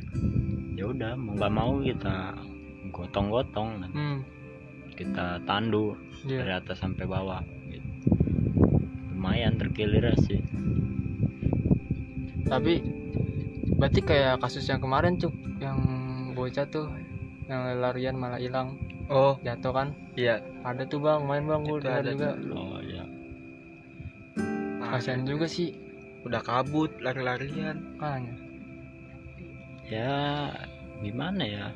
ya 0.77 0.89
udah 0.89 1.17
mau 1.17 1.33
nggak 1.37 1.53
mau 1.53 1.71
kita 1.81 2.37
gotong-gotong 2.93 3.69
kan. 3.81 3.91
hmm. 3.91 4.19
Kita 4.93 5.41
tandu 5.49 5.97
iya. 6.29 6.37
dari 6.45 6.53
atas 6.53 6.77
sampai 6.77 7.09
bawah 7.09 7.41
gitu. 7.65 7.89
lumayan 9.09 9.57
terkilir 9.57 10.13
sih 10.21 10.37
tapi 12.47 12.83
berarti 13.79 13.99
kayak 14.03 14.39
kasus 14.43 14.67
yang 14.67 14.79
kemarin 14.83 15.15
cuk 15.19 15.33
yang 15.59 15.79
bocah 16.35 16.67
tuh 16.67 16.87
yang 17.47 17.79
larian 17.79 18.15
malah 18.15 18.39
hilang. 18.39 18.79
Oh. 19.11 19.35
Jatuh 19.43 19.73
kan? 19.75 19.87
Iya. 20.15 20.39
Ada 20.63 20.87
tuh 20.87 21.03
bang 21.03 21.27
main 21.27 21.43
bang 21.43 21.61
gue 21.67 21.77
dengar 21.83 22.01
ada 22.01 22.11
juga. 22.15 22.29
oh 22.55 22.79
ya 22.79 23.03
Nah, 24.79 24.87
kasihan 24.95 25.27
juga 25.27 25.47
sih. 25.47 25.75
Udah 26.23 26.39
kabut 26.39 26.91
lari-larian. 27.03 27.99
Makanya. 27.99 28.35
Ya 29.91 30.15
gimana 31.03 31.43
ya? 31.43 31.67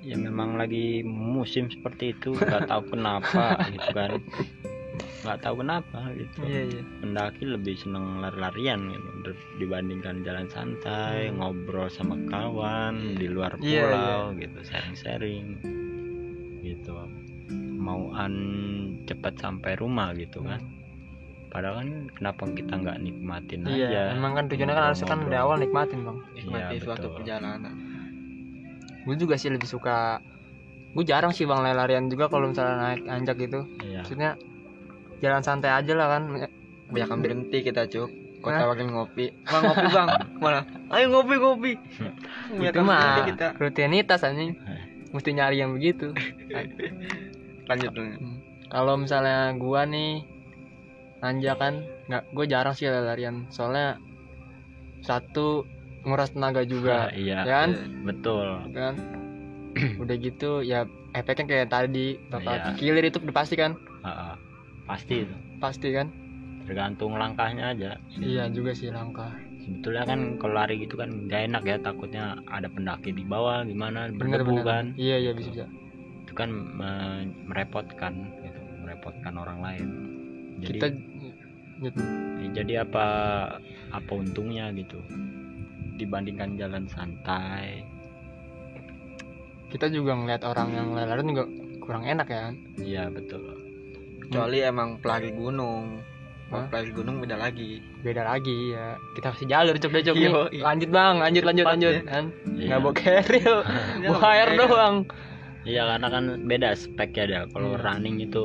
Ya 0.00 0.16
memang 0.16 0.56
lagi 0.56 1.04
musim 1.04 1.68
seperti 1.68 2.16
itu 2.16 2.32
nggak 2.32 2.68
tahu 2.72 2.96
kenapa 2.96 3.60
gitu 3.68 3.88
kan 3.92 4.16
nggak 5.20 5.38
tahu 5.40 5.54
kenapa 5.60 6.00
gitu. 6.14 6.36
Iya 6.42 6.62
iya. 6.68 6.82
Pendaki 7.00 7.44
lebih 7.44 7.74
seneng 7.76 8.18
lari-larian 8.18 8.80
gitu 8.88 9.30
dibandingkan 9.58 10.24
jalan 10.24 10.48
santai 10.48 11.28
ngobrol 11.30 11.88
sama 11.88 12.16
kawan 12.26 13.16
di 13.16 13.26
luar 13.28 13.54
Hmm. 13.56 13.64
Iya, 13.64 13.82
pulau 13.84 14.22
gitu 14.36 14.58
sharing-sharing. 14.64 15.46
Gitu. 16.60 16.92
Mauan 17.80 18.34
cepat 19.04 19.34
sampai 19.36 19.72
rumah 19.76 20.12
gitu 20.14 20.44
kan. 20.44 20.60
Padahal 21.50 21.82
kan 21.82 21.88
kenapa 22.14 22.42
kita 22.52 22.72
nggak 22.78 22.98
nikmatin 23.02 23.66
iya 23.66 23.88
aja? 23.90 24.02
emang 24.14 24.38
kan 24.38 24.44
tujuannya 24.46 24.70
kan 24.70 24.84
harusnya 24.86 25.08
kan 25.08 25.20
dari 25.26 25.38
awal 25.40 25.56
nikmatin 25.58 26.00
bang. 26.06 26.18
Nikmati 26.32 26.74
Iya, 26.78 26.84
suatu 26.84 27.06
betul. 27.10 27.16
perjalanan. 27.18 27.74
Gue 29.02 29.16
juga 29.18 29.34
sih 29.34 29.50
lebih 29.50 29.66
suka 29.66 30.22
gue 30.90 31.04
jarang 31.06 31.30
sih 31.30 31.46
bang 31.46 31.58
lari-larian 31.58 32.06
juga 32.06 32.30
kalau 32.30 32.50
misalnya 32.50 32.94
naik 32.94 33.02
anjak 33.06 33.36
gitu. 33.40 33.66
Iya. 33.82 34.06
Maksudnya 34.06 34.30
jalan 35.20 35.40
santai 35.40 35.70
aja 35.70 35.92
lah 35.92 36.08
kan. 36.10 36.22
Kebanyakan 36.88 37.18
berhenti 37.20 37.58
kita 37.60 37.86
cuk. 37.86 38.10
Kau 38.40 38.50
tawarin 38.50 38.88
ngopi. 38.88 39.30
Bang 39.44 39.62
ngopi 39.62 39.86
bang. 39.86 40.08
Mana? 40.42 40.60
Ayo 40.88 41.06
ngopi 41.08 41.34
ngopi. 41.36 41.72
Itu 42.64 42.80
mah 42.80 43.24
kita. 43.26 43.52
rutinitas 43.56 44.20
anjing. 44.20 44.56
Mesti 45.14 45.30
nyari 45.30 45.58
yang 45.58 45.72
begitu. 45.72 46.10
Lanjut 47.66 47.90
Hmm. 47.92 48.38
kalau 48.66 48.94
misalnya 48.96 49.50
gua 49.54 49.82
nih 49.84 50.22
nanjakan 51.18 51.84
nggak 52.06 52.22
gue 52.30 52.46
jarang 52.46 52.72
sih 52.72 52.86
larian 52.86 53.44
soalnya 53.46 53.98
satu 55.00 55.66
nguras 56.02 56.30
tenaga 56.30 56.64
juga. 56.64 57.10
Iya 57.12 57.42
ya 57.42 57.54
kan? 57.60 57.70
betul. 58.02 58.46
Kan? 58.72 58.94
Udah 60.02 60.16
gitu 60.16 60.62
ya 60.62 60.82
efeknya 61.12 61.44
kayak 61.46 61.68
tadi 61.68 62.18
bakal 62.26 62.54
Iya. 62.54 62.74
kilir 62.74 63.04
itu 63.04 63.18
udah 63.18 63.34
pasti 63.34 63.54
kan? 63.54 63.74
Ha-ha. 64.00 64.34
Pasti. 64.90 65.16
Itu 65.22 65.36
pasti 65.62 65.88
kan? 65.94 66.08
Tergantung 66.66 67.18
langkahnya 67.18 67.74
aja 67.74 67.90
iya 68.18 68.46
juga 68.50 68.74
sih 68.74 68.90
langkah. 68.90 69.30
Sebetulnya 69.60 70.06
kan 70.06 70.20
kalau 70.38 70.54
lari 70.58 70.82
gitu 70.82 70.98
kan 70.98 71.26
gak 71.26 71.50
enak 71.50 71.62
ya 71.66 71.76
takutnya 71.82 72.38
ada 72.46 72.66
pendaki 72.70 73.10
di 73.14 73.22
bawah 73.26 73.62
gimana? 73.66 74.10
Bener 74.10 74.42
berdebu 74.42 74.60
bener. 74.60 74.66
kan? 74.66 74.84
Iya 74.94 75.16
iya 75.18 75.32
bisa 75.34 75.50
bisa. 75.50 75.66
Itu 76.26 76.32
kan 76.34 76.48
me- 76.50 77.34
merepotkan 77.46 78.34
gitu 78.42 78.60
merepotkan 78.82 79.34
orang 79.38 79.58
lain. 79.62 79.88
Jadi 80.60 80.78
kita 80.78 80.86
gitu. 81.80 82.00
ya 82.44 82.48
jadi 82.62 82.72
apa 82.84 83.06
apa 83.90 84.12
untungnya 84.14 84.70
gitu? 84.74 84.98
Dibandingkan 85.98 86.56
jalan 86.56 86.86
santai. 86.88 87.84
Kita 89.70 89.86
juga 89.86 90.18
ngeliat 90.18 90.42
orang 90.42 90.68
yang 90.74 90.88
lari 90.98 91.22
juga 91.22 91.44
kurang 91.78 92.06
enak 92.06 92.26
ya 92.26 92.40
kan? 92.50 92.54
Iya 92.80 93.04
betul 93.10 93.69
kecuali 94.30 94.58
emang 94.62 94.88
pelari 94.98 95.30
gunung 95.30 95.98
Hah? 96.46 96.54
Kalau 96.56 96.66
pelari 96.68 96.90
gunung 96.90 97.16
beda 97.18 97.34
lagi 97.34 97.78
beda 98.00 98.22
lagi 98.24 98.70
ya 98.70 98.94
kita 99.12 99.30
kasih 99.30 99.46
jalur 99.46 99.74
cok 99.74 99.90
deh 99.92 100.02
cok 100.04 100.16
nih. 100.16 100.24
Yo, 100.24 100.42
iya. 100.50 100.62
lanjut 100.64 100.90
bang 100.90 101.14
lanjut 101.18 101.42
lanjut 101.44 101.62
Cepat 101.62 101.72
lanjut 101.74 101.92
ya. 101.92 102.02
kan 102.04 102.24
Iya. 102.50 102.66
nggak 102.66 102.80
bawa 102.80 102.94
keril 102.94 103.56
Iya, 104.00 104.08
bawa 104.08 104.26
air 104.28 104.48
doang 104.56 104.96
iya 105.62 105.82
karena 105.84 106.08
kan 106.08 106.24
beda 106.44 106.68
speknya 106.72 107.24
dia 107.24 107.40
kalau 107.50 107.70
Iya. 107.70 107.80
running 107.80 108.16
itu 108.20 108.42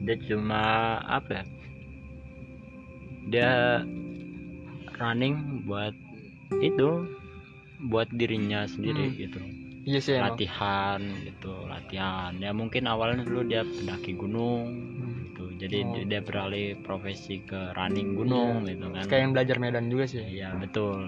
dia 0.00 0.16
cuma 0.20 0.62
apa 1.00 1.30
ya 1.32 1.44
dia 3.24 3.50
running 4.94 5.34
buat 5.64 5.94
itu 6.54 7.06
buat 7.84 8.06
dirinya 8.12 8.66
sendiri 8.66 9.08
Hmm. 9.08 9.16
gitu 9.16 9.40
iya 9.82 9.98
sih 9.98 10.14
emang. 10.14 10.34
Latihan 10.34 10.98
gitu 11.22 11.52
latihan. 11.64 12.32
Ya 12.36 12.50
mungkin 12.50 12.84
awalnya 12.84 13.22
dulu 13.22 13.42
dia 13.42 13.62
pendaki 13.62 14.12
gunung 14.12 14.66
Hmm. 14.94 15.12
gitu. 15.26 15.44
Jadi 15.58 15.76
Oh. 15.80 15.94
dia- 16.04 16.20
beralih 16.20 16.78
profesi 16.78 17.40
ke 17.40 17.72
running 17.72 18.14
gunung 18.14 18.62
gitu 18.64 18.86
kan. 18.88 19.04
Kayak 19.04 19.20
yang 19.20 19.32
belajar 19.32 19.56
medan 19.56 19.86
juga 19.86 20.04
sih. 20.04 20.22
Iya 20.22 20.54
betul. 20.54 21.02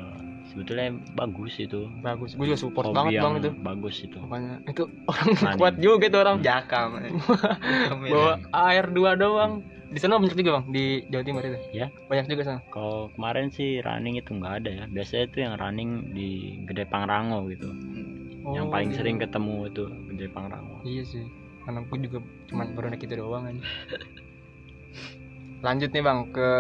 Sebetulnya 0.46 0.86
bagus 1.14 1.56
itu. 1.56 1.90
Bagus. 1.98 2.34
Gue 2.34 2.46
juga 2.46 2.60
support 2.60 2.86
Hobi 2.86 2.96
banget 2.96 3.12
bang 3.18 3.34
itu. 3.36 3.50
bagus 3.60 3.96
itu. 4.00 4.16
Pokoknya 4.16 4.54
itu 4.64 4.82
orang 5.04 5.28
Running. 5.34 5.58
kuat 5.58 5.74
juga 5.76 6.04
itu 6.04 6.18
orang. 6.20 6.36
Jakam 6.40 6.88
bawa 8.04 8.32
air 8.64 8.84
dua 8.88 9.14
doang. 9.14 9.62
Di 9.84 9.98
sana 9.98 10.18
banyak 10.18 10.34
juga 10.34 10.58
bang 10.58 10.66
di 10.68 10.84
Jawa 11.06 11.22
Timur 11.22 11.42
itu. 11.44 11.58
Ya. 11.72 11.86
banyak 12.04 12.26
juga 12.28 12.42
sana. 12.44 12.60
Kalau 12.68 13.10
kemarin 13.10 13.48
sih 13.48 13.78
running 13.80 14.14
itu 14.16 14.30
nggak 14.30 14.54
ada 14.60 14.70
ya. 14.72 14.84
Biasanya 14.86 15.24
itu 15.24 15.36
yang 15.40 15.54
running 15.54 15.90
di 16.10 16.28
Gede 16.64 16.84
Pangrango 16.84 17.46
gitu 17.48 17.70
yang 18.52 18.68
Oh, 18.68 18.72
paling 18.72 18.92
iya. 18.92 18.98
sering 19.00 19.16
ketemu 19.16 19.56
itu 19.72 19.84
Gede 20.12 20.26
Pangrango 20.28 20.76
iya 20.84 21.02
sih 21.02 21.24
karena 21.64 21.80
gue 21.80 21.98
juga 22.04 22.18
cuman 22.52 22.66
baru 22.76 22.86
naik 22.92 23.04
itu 23.08 23.14
doang 23.16 23.48
aja 23.48 23.62
lanjut 25.64 25.88
nih 25.90 26.04
bang 26.04 26.20
ke 26.28 26.50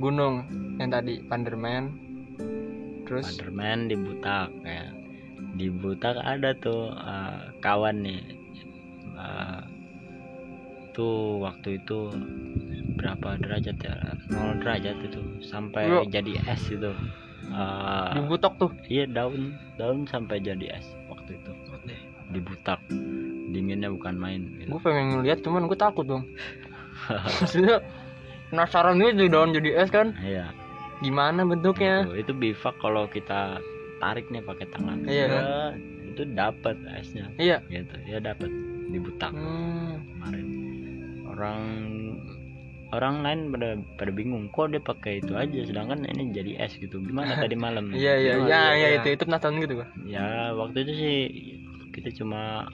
gunung 0.00 0.34
yang 0.80 0.90
tadi 0.90 1.20
Panderman. 1.22 1.92
Terus? 3.06 3.26
Spiderman 3.36 3.86
di 3.86 3.94
Butak 3.94 4.50
ya. 4.66 4.90
Di 5.54 5.66
Butak 5.70 6.18
ada 6.18 6.50
tuh 6.56 6.90
eh, 6.90 7.54
kawan 7.60 8.02
nih. 8.02 8.22
Eh, 9.14 9.62
tuh 10.90 11.38
waktu 11.38 11.78
itu 11.78 12.10
berapa 12.98 13.38
derajat 13.38 13.76
ya? 13.78 13.94
0 14.32 14.58
derajat 14.58 14.96
itu 15.06 15.20
sampai 15.44 16.02
jadi 16.10 16.34
es 16.50 16.66
itu 16.66 16.90
Eh, 17.50 18.08
di 18.14 18.20
Butok 18.30 18.54
tuh. 18.62 18.70
iya 18.86 19.04
daun. 19.10 19.58
Daun 19.74 20.06
sampai 20.06 20.38
jadi 20.38 20.78
es 20.78 20.86
waktu 21.10 21.34
itu. 21.34 21.50
Di 22.30 22.38
Butak 22.38 22.78
dinginnya 23.50 23.90
bukan 23.90 24.14
main. 24.14 24.46
Gitu. 24.62 24.70
gue 24.70 24.80
pengen 24.80 25.18
ngeliat 25.18 25.42
cuman 25.42 25.66
gue 25.66 25.74
takut 25.74 26.06
dong 26.06 26.22
maksudnya 27.42 27.82
penasaran 28.54 29.02
juga 29.02 29.18
tuh 29.18 29.28
daun 29.30 29.50
jadi 29.50 29.70
es 29.82 29.90
kan? 29.90 30.14
Iya. 30.22 30.54
Gimana 31.00 31.42
bentuknya? 31.42 32.06
Gitu. 32.06 32.28
itu 32.28 32.32
bivak 32.36 32.76
kalau 32.78 33.10
kita 33.10 33.58
tarik 33.98 34.28
nih 34.28 34.44
pakai 34.44 34.66
tangan. 34.68 34.98
Iya, 35.08 35.24
kan? 35.26 35.42
Ya, 35.42 35.58
itu 36.12 36.22
dapat 36.36 36.76
esnya. 36.98 37.26
Iya. 37.40 37.58
Gitu. 37.66 37.94
Ya 38.04 38.18
dapat 38.20 38.52
di 38.90 38.98
Butak 39.00 39.32
hmm. 39.32 39.96
kemarin. 40.18 40.46
Orang 41.30 41.60
orang 42.90 43.22
lain 43.22 43.40
pada 43.54 43.68
pada 43.94 44.10
bingung 44.10 44.50
kok 44.50 44.70
dia 44.70 44.82
pakai 44.82 45.22
itu 45.22 45.32
aja 45.32 45.62
sedangkan 45.62 46.02
ini 46.04 46.34
jadi 46.34 46.66
es 46.66 46.74
gitu. 46.74 46.98
Gimana 46.98 47.38
tadi 47.38 47.54
malam? 47.64 47.90
Iya 47.90 48.14
iya 48.18 48.32
Gimana? 48.36 48.48
iya 48.50 48.60
iya 48.74 48.88
iya. 48.90 48.98
itu 48.98 49.08
itu 49.14 49.22
penasaran 49.24 49.58
gitu 49.58 49.74
gua 49.78 49.88
ya 50.04 50.26
waktu 50.52 50.76
itu 50.82 50.92
sih 50.94 51.16
kita 51.90 52.10
cuma 52.14 52.66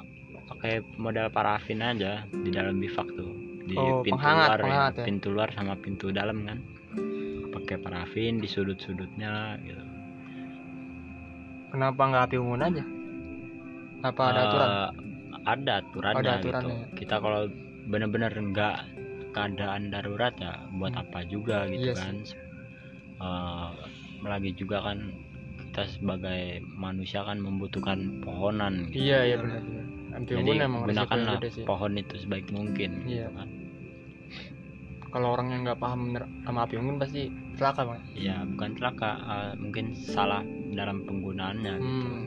pakai 0.47 0.81
modal 0.97 1.29
parafin 1.29 1.81
aja 1.81 2.25
di 2.31 2.49
dalam 2.49 2.77
bivak 2.77 3.09
tuh. 3.13 3.33
Di 3.67 3.75
Oh, 3.75 3.99
pintu 4.01 4.23
penghangat, 4.23 4.49
luar 4.49 4.61
penghangat 4.63 4.93
ya? 4.95 5.05
pintu 5.05 5.27
luar 5.29 5.49
sama 5.53 5.75
pintu 5.77 6.07
dalam 6.11 6.39
kan. 6.47 6.59
Pakai 7.51 7.77
parafin 7.77 8.39
di 8.39 8.47
sudut-sudutnya 8.47 9.59
gitu. 9.61 9.85
Kenapa 11.67 11.99
nggak 11.99 12.25
api 12.31 12.37
unggun 12.39 12.63
aja? 12.63 12.85
Apa 14.07 14.23
ada 14.23 14.39
Eh, 14.39 14.47
aturan? 14.47 14.71
ada 15.47 15.73
aturannya 15.83 16.17
Oh, 16.17 16.23
ada 16.23 16.35
gitu. 16.43 16.69
Kita 16.95 17.15
kalau 17.19 17.43
bener-bener 17.87 18.33
enggak 18.33 18.87
keadaan 19.37 19.83
darurat 19.89 20.33
ya 20.37 20.57
buat 20.73 20.91
Hmm. 20.91 21.03
apa 21.03 21.19
juga 21.27 21.69
gitu 21.69 21.87
Iya 21.87 21.95
sih. 21.95 22.01
kan 22.03 22.17
Eh, 23.17 23.69
lagi 24.23 24.53
juga 24.53 24.81
kan 24.83 25.09
kita 25.59 25.89
sebagai 25.91 26.43
manusia 26.71 27.21
kan 27.21 27.37
membutuhkan 27.39 28.21
pohonan 28.21 28.89
gitu. 28.89 29.05
iya 29.05 29.25
iya 29.25 29.37
benar 29.37 29.61
jadi 30.23 30.53
gunakanlah 30.67 31.37
pohon 31.65 31.97
itu 31.97 32.17
sebaik 32.19 32.49
mungkin 32.51 33.05
Iya. 33.05 33.29
gitu 33.29 33.33
kan 33.35 33.49
kalau 35.09 35.33
orang 35.33 35.49
yang 35.49 35.61
nggak 35.65 35.81
paham 35.81 36.13
bener 36.13 36.25
sama 36.45 36.65
api 36.65 36.77
unggun 36.77 36.97
pasti 36.97 37.33
celaka 37.57 37.89
bang 37.89 38.01
ya 38.13 38.37
bukan 38.47 38.71
celaka 38.75 39.11
eh, 39.17 39.53
mungkin 39.57 39.85
salah 39.95 40.45
dalam 40.71 41.05
penggunaannya 41.05 41.75
gitu. 41.75 42.09
hmm. 42.09 42.25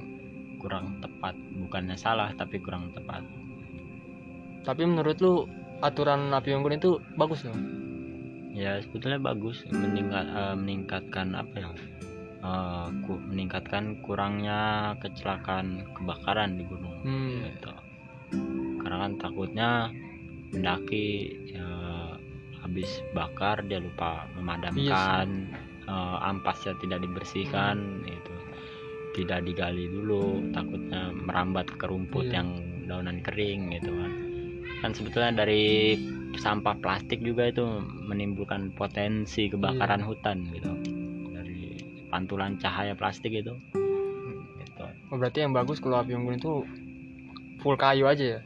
kurang 0.58 0.98
tepat 1.00 1.38
bukannya 1.56 1.94
salah 1.96 2.34
tapi 2.34 2.58
kurang 2.58 2.90
tepat 2.92 3.22
tapi 4.60 4.82
menurut 4.84 5.18
lu 5.20 5.46
aturan 5.80 6.32
api 6.32 6.52
unggun 6.54 6.76
itu 6.76 7.00
bagus 7.16 7.44
loh 7.48 7.56
ya 8.50 8.82
sebetulnya 8.84 9.22
bagus. 9.22 9.64
Meningkat 9.70 10.26
eh, 10.26 10.56
meningkatkan 10.58 11.28
apa 11.38 11.56
ya? 11.56 11.70
Eh, 12.44 12.88
ku- 13.08 13.24
meningkatkan 13.24 14.00
kurangnya 14.04 14.94
kecelakaan 15.00 15.86
kebakaran 15.96 16.58
di 16.60 16.64
gunung. 16.68 16.98
Hmm. 17.06 17.46
gitu. 17.46 17.72
Karena 18.84 19.06
kan 19.08 19.14
takutnya 19.22 19.70
pendaki 20.52 21.08
eh, 21.56 22.14
habis 22.60 22.90
bakar 23.16 23.64
dia 23.64 23.80
lupa 23.80 24.28
memadamkan 24.36 25.48
eh, 25.88 26.18
ampasnya 26.20 26.76
tidak 26.84 27.00
dibersihkan 27.06 28.04
itu 28.04 28.34
tidak 29.16 29.42
digali 29.42 29.90
dulu 29.90 30.54
takutnya 30.54 31.10
merambat 31.16 31.66
ke 31.80 31.86
rumput 31.88 32.30
Iya. 32.30 32.44
yang 32.44 32.50
daunan 32.86 33.22
kering 33.26 33.74
gitu 33.74 33.90
kan 33.94 34.12
kan 34.80 34.92
sebetulnya 34.92 35.32
dari 35.36 35.96
sampah 36.36 36.78
plastik 36.80 37.20
juga 37.20 37.50
itu 37.50 37.64
menimbulkan 38.06 38.72
potensi 38.72 39.48
kebakaran 39.48 40.00
hutan 40.00 40.48
gitu. 40.50 40.72
Dari 41.36 41.60
pantulan 42.08 42.56
cahaya 42.56 42.96
plastik 42.96 43.34
itu. 43.34 43.54
Gitu. 44.56 44.84
Oh, 45.12 45.18
berarti 45.18 45.44
yang 45.44 45.52
bagus 45.52 45.84
kalau 45.84 46.00
api 46.00 46.16
unggun 46.16 46.40
itu 46.40 46.64
full 47.60 47.76
kayu 47.76 48.08
aja 48.08 48.40
ya? 48.40 48.42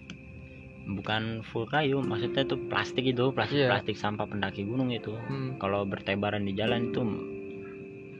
Bukan 0.83 1.45
full 1.47 1.63
kayu 1.63 2.01
maksudnya 2.01 2.43
itu 2.43 2.57
plastik 2.67 3.05
itu 3.05 3.31
plastik 3.31 3.55
Iya. 3.55 3.69
plastik 3.71 3.95
sampah 3.95 4.27
pendaki 4.27 4.65
gunung 4.65 4.89
itu. 4.89 5.13
Hmm. 5.15 5.55
kalau 5.55 5.85
bertebaran 5.85 6.43
di 6.43 6.51
jalan 6.51 6.89
itu 6.91 7.01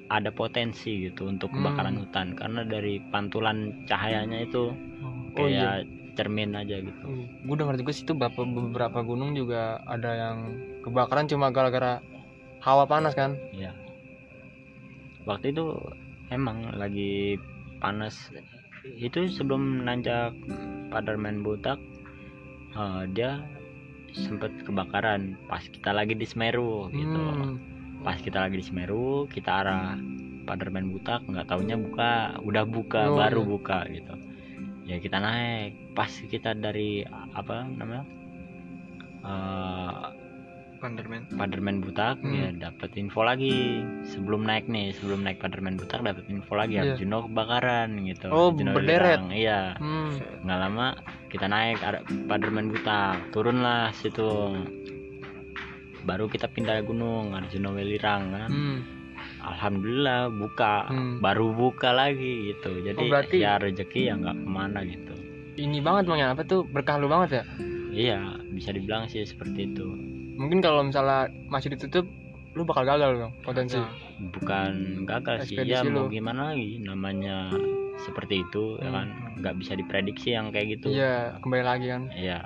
ada 0.08 0.30
potensi 0.30 1.10
gitu 1.10 1.26
untuk 1.26 1.50
Hmm. 1.50 1.66
kebakaran 1.66 1.98
hutan. 1.98 2.28
Karena 2.38 2.62
dari 2.62 3.02
pantulan 3.10 3.74
cahayanya 3.90 4.46
itu 4.46 4.70
oh 4.70 5.48
iya 5.50 5.82
kayak 5.82 6.03
cermin 6.14 6.54
aja 6.54 6.78
gitu. 6.78 7.06
Gue 7.42 7.56
dengar 7.58 7.74
juga 7.74 7.92
sih 7.92 8.06
tuh 8.06 8.14
beberapa 8.16 9.02
gunung 9.02 9.34
juga 9.34 9.82
ada 9.84 10.12
yang 10.14 10.38
kebakaran 10.82 11.26
cuma 11.26 11.50
gara-gara 11.50 12.00
hawa 12.62 12.86
panas 12.86 13.14
kan? 13.14 13.34
Ya 13.52 13.74
waktu 15.24 15.56
itu 15.56 15.74
emang 16.30 16.76
lagi 16.76 17.40
panas. 17.80 18.30
Itu 18.84 19.32
sebelum 19.32 19.88
nanjak 19.88 20.36
Paderman 20.92 21.42
Butak 21.42 21.80
eh, 22.76 23.04
dia 23.12 23.40
sempet 24.14 24.52
kebakaran. 24.68 25.40
Pas 25.48 25.64
kita 25.64 25.96
lagi 25.96 26.14
di 26.14 26.28
Semeru 26.28 26.92
gitu. 26.92 27.20
Hmm. 27.20 27.58
pas 28.04 28.20
kita 28.20 28.36
lagi 28.36 28.60
di 28.60 28.66
Semeru 28.68 29.32
kita 29.32 29.64
arah 29.64 29.96
Paderman 30.44 30.92
Butak 30.92 31.24
nggak 31.24 31.48
taunya 31.48 31.80
buka. 31.80 32.36
Udah 32.44 32.68
buka 32.68 33.08
Oh, 33.08 33.16
baru 33.18 33.42
iya. 33.42 33.50
buka 33.50 33.80
gitu 33.90 34.14
ya 34.84 34.98
kita 34.98 35.18
naik 35.18 35.72
pas 35.92 36.10
kita 36.10 36.52
dari 36.54 37.02
apa 37.32 37.64
namanya 37.66 38.04
eh, 39.22 40.04
Panderman 40.76 41.24
Paderman 41.32 41.80
Butak 41.80 42.20
Hmm. 42.20 42.36
ya 42.36 42.48
dapat 42.62 42.92
info 42.94 43.24
lagi 43.24 43.80
sebelum 44.06 44.44
naik 44.44 44.68
nih 44.68 44.92
sebelum 44.92 45.24
naik 45.24 45.40
Paderman 45.40 45.80
Butak 45.80 46.04
dapat 46.04 46.28
info 46.28 46.54
lagi 46.54 46.76
Iya. 46.76 46.94
Arjuno 46.94 47.24
kebakaran 47.24 48.04
gitu 48.04 48.28
Oh, 48.28 48.52
Arjuna 48.52 48.76
berderet. 48.76 49.24
Welirang. 49.24 49.26
iya 49.32 49.60
Hmm. 49.80 50.12
nggak 50.44 50.60
lama 50.60 50.88
kita 51.30 51.48
naik 51.48 51.80
ada 51.80 52.00
Paderman 52.28 52.68
Butak 52.68 53.32
turunlah 53.32 53.96
situ 53.96 54.28
baru 56.04 56.28
kita 56.28 56.52
pindah 56.52 56.84
gunung 56.84 57.32
Arjuna 57.32 57.72
Welirang 57.72 58.24
kan 58.30 58.50
Hmm. 58.52 58.80
Alhamdulillah 59.46 60.32
buka 60.32 60.88
Hmm. 60.88 61.20
baru 61.20 61.52
buka 61.52 61.92
lagi 61.92 62.50
gitu 62.50 62.80
jadi 62.80 62.98
Oh, 62.98 63.08
berarti- 63.08 63.38
ya 63.38 63.56
rezeki 63.56 64.02
ya 64.06 64.14
nggak 64.16 64.38
ke 64.38 64.50
mana 64.50 64.80
gitu 64.84 65.14
Ini 65.54 65.78
banget 65.80 66.08
bang 66.08 66.20
ya 66.20 66.28
apa 66.30 66.42
tuh 66.42 66.66
berkah 66.66 66.98
lu 66.98 67.06
banget 67.06 67.30
ya? 67.32 67.44
iya 67.94 68.20
bisa 68.50 68.70
dibilang 68.70 69.06
sih 69.06 69.22
seperti 69.22 69.70
itu 69.70 69.86
Mungkin 70.34 70.60
kalau 70.60 70.82
misalnya 70.82 71.30
masih 71.46 71.70
ditutup, 71.70 72.10
lu 72.52 72.64
bakal 72.64 72.82
gagal 72.84 73.14
bang 73.16 73.34
potensi. 73.40 73.78
Bukan 74.32 74.72
gagal 75.06 75.46
sih 75.46 75.62
ya 75.62 75.78
Ekspedisi 75.78 75.94
mau 75.94 76.06
lu. 76.06 76.10
gimana 76.10 76.42
lagi 76.50 76.80
namanya 76.80 77.54
seperti 78.00 78.42
itu 78.42 78.80
ya 78.80 78.90
Hmm. 78.90 78.96
kan 78.96 79.08
nggak 79.38 79.56
bisa 79.56 79.74
diprediksi 79.74 80.30
yang 80.32 80.50
kayak 80.50 80.74
gitu 80.74 80.90
Iya 80.90 81.38
kembali 81.38 81.64
lagi 81.64 81.86
kan. 81.88 82.10
Iya. 82.10 82.40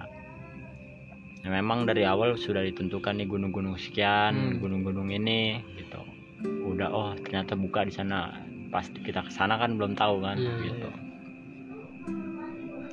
Ya, 1.40 1.50
memang 1.54 1.88
dari 1.88 2.04
awal 2.04 2.36
sudah 2.36 2.60
ditentukan 2.62 3.16
nih 3.16 3.24
gunung-gunung 3.26 3.78
sekian 3.78 4.36
Hmm. 4.36 4.60
gunung-gunung 4.60 5.08
ini 5.10 5.64
gitu 5.78 6.04
udah 6.44 6.90
oh 6.94 7.12
ternyata 7.24 7.58
buka 7.58 7.86
di 7.88 7.94
sana. 7.94 8.34
Pas 8.68 8.86
kita 8.92 9.24
ke 9.24 9.32
sana 9.32 9.56
kan 9.58 9.80
belum 9.80 9.96
tahu 9.96 10.20
kan 10.22 10.38
Iya, 10.38 10.54
gitu. 10.70 10.90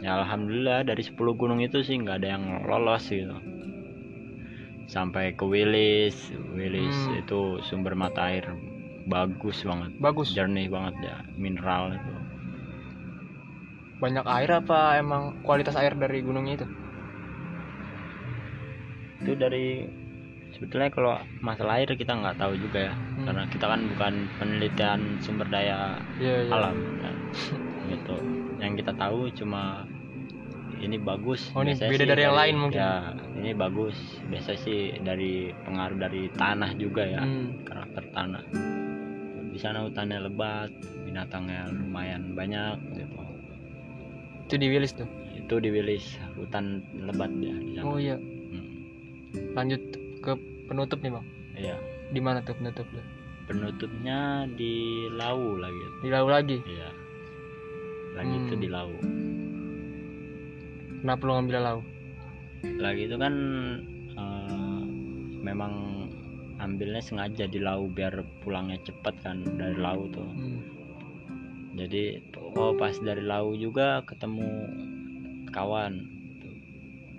ya 0.04 0.20
alhamdulillah 0.20 0.84
dari 0.84 1.00
10 1.00 1.32
gunung 1.32 1.64
itu 1.64 1.80
sih 1.80 1.96
nggak 1.96 2.20
ada 2.22 2.28
yang 2.36 2.44
lolos 2.68 3.08
gitu. 3.08 3.34
Sampai 4.84 5.32
ke 5.32 5.44
Wilis 5.48 6.28
Wilis 6.52 6.92
Hmm. 7.08 7.20
itu 7.24 7.40
sumber 7.64 7.96
mata 7.96 8.28
air 8.28 8.44
bagus 9.08 9.64
banget. 9.64 9.90
Bagus. 10.00 10.32
jernih 10.32 10.68
banget 10.68 10.94
ya. 11.02 11.16
Mineral 11.36 11.96
itu. 11.96 12.12
Banyak 14.00 14.24
air 14.28 14.50
apa 14.60 15.00
emang 15.00 15.40
kualitas 15.40 15.76
air 15.76 15.96
dari 15.96 16.20
gunungnya 16.20 16.62
itu? 16.62 16.68
itu 19.24 19.32
dari 19.40 19.88
sebetulnya 20.64 20.88
kalau 20.88 21.14
masalah 21.38 21.76
air 21.76 21.92
kita 21.92 22.10
nggak 22.10 22.40
tahu 22.40 22.56
juga 22.56 22.88
ya 22.88 22.94
Hmm. 23.14 23.28
karena 23.28 23.42
kita 23.46 23.66
kan 23.68 23.80
bukan 23.86 24.14
penelitian 24.34 25.00
sumber 25.20 25.44
daya 25.46 26.00
Iya 26.16 26.36
iya. 26.40 26.50
alam 26.50 26.76
kan 27.04 27.14
gitu 27.86 28.16
yang 28.56 28.72
kita 28.74 28.92
tahu 28.92 29.28
cuma 29.30 29.84
ini 30.74 30.96
bagus 30.96 31.52
Oh, 31.52 31.60
ini 31.60 31.76
beda 31.76 31.94
sih 31.94 32.08
dari 32.08 32.22
yang 32.22 32.34
lain 32.34 32.54
mungkin. 32.58 32.76
ya 32.76 32.92
ini 33.34 33.52
bagus 33.52 33.96
biasa 34.26 34.56
sih 34.56 34.96
dari 34.98 35.32
pengaruh 35.62 35.98
dari 35.98 36.32
tanah 36.32 36.72
juga 36.74 37.04
ya 37.04 37.20
Hmm. 37.20 37.60
karakter 37.62 38.02
tanah 38.10 38.42
di 39.46 39.58
sana 39.58 39.84
hutannya 39.84 40.18
lebat 40.22 40.72
binatangnya 41.04 41.68
lumayan 41.70 42.32
banyak 42.32 42.80
gitu 42.90 43.20
Itu 44.44 44.54
di 44.56 44.66
Wilis 44.66 44.92
tuh. 44.92 45.06
itu 45.34 45.54
di 45.56 45.68
Wilis 45.68 46.04
hutan 46.34 46.80
lebat 46.98 47.28
ya 47.36 47.52
di 47.54 47.72
sana 47.74 47.84
Oh 47.84 47.96
iya. 47.96 48.16
Hmm. 48.16 48.66
Lanjut 49.52 49.80
ke 50.18 50.32
penutup 50.64 50.98
nih 50.98 51.10
bang. 51.10 51.26
iya 51.54 51.76
Di 52.08 52.18
mana 52.18 52.40
tuh 52.40 52.54
penutup 52.54 52.86
lu? 52.88 53.02
penutupnya 53.44 54.18
di 54.50 54.72
Lau 55.10 55.54
lagi 55.54 55.84
Di 56.00 56.08
Lau 56.08 56.26
lagi. 56.26 56.58
iya 56.64 56.88
lagi 58.14 58.34
itu 58.38 58.54
Hmm. 58.54 58.62
di 58.62 58.68
Lau 58.68 58.90
Kenapa 60.96 61.22
lu 61.22 61.32
ngambil 61.34 61.56
Lau? 61.60 61.78
lagi 62.74 63.04
itu 63.04 63.16
kan 63.16 63.34
eh, 64.10 64.82
memang 65.38 65.72
ambilnya 66.56 66.98
sengaja 66.98 67.44
di 67.44 67.58
Lau 67.58 67.84
biar 67.86 68.14
pulangnya 68.40 68.80
cepet 68.80 69.14
kan 69.20 69.44
dari 69.54 69.76
Lau 69.76 70.08
tuh 70.08 70.24
Hmm. 70.24 70.60
jadi 71.74 72.24
oh 72.50 72.72
pas 72.72 72.96
dari 72.96 73.20
Lau 73.20 73.52
juga 73.52 74.00
ketemu 74.02 74.48
kawan 75.50 75.92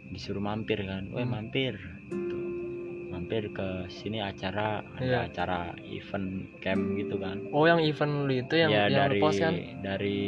disuruh 0.08 0.42
mampir 0.42 0.82
kan 0.82 1.06
weh 1.12 1.22
Hmm. 1.22 1.34
mampir 1.36 1.78
Tuh. 2.10 2.45
Mampir 3.26 3.50
ke 3.50 3.70
sini 3.90 4.22
acara 4.22 4.86
ada 4.94 5.02
Iya. 5.02 5.20
acara 5.26 5.60
event 5.82 6.30
camp 6.62 6.94
gitu 6.94 7.18
kan 7.18 7.42
Oh 7.50 7.66
yang 7.66 7.82
event 7.82 8.30
lu 8.30 8.38
itu 8.38 8.54
yang 8.54 8.70
ya 8.70 8.86
yang 8.86 9.10
dari 9.10 9.18
post 9.18 9.42
kan? 9.42 9.54
dari 9.82 10.20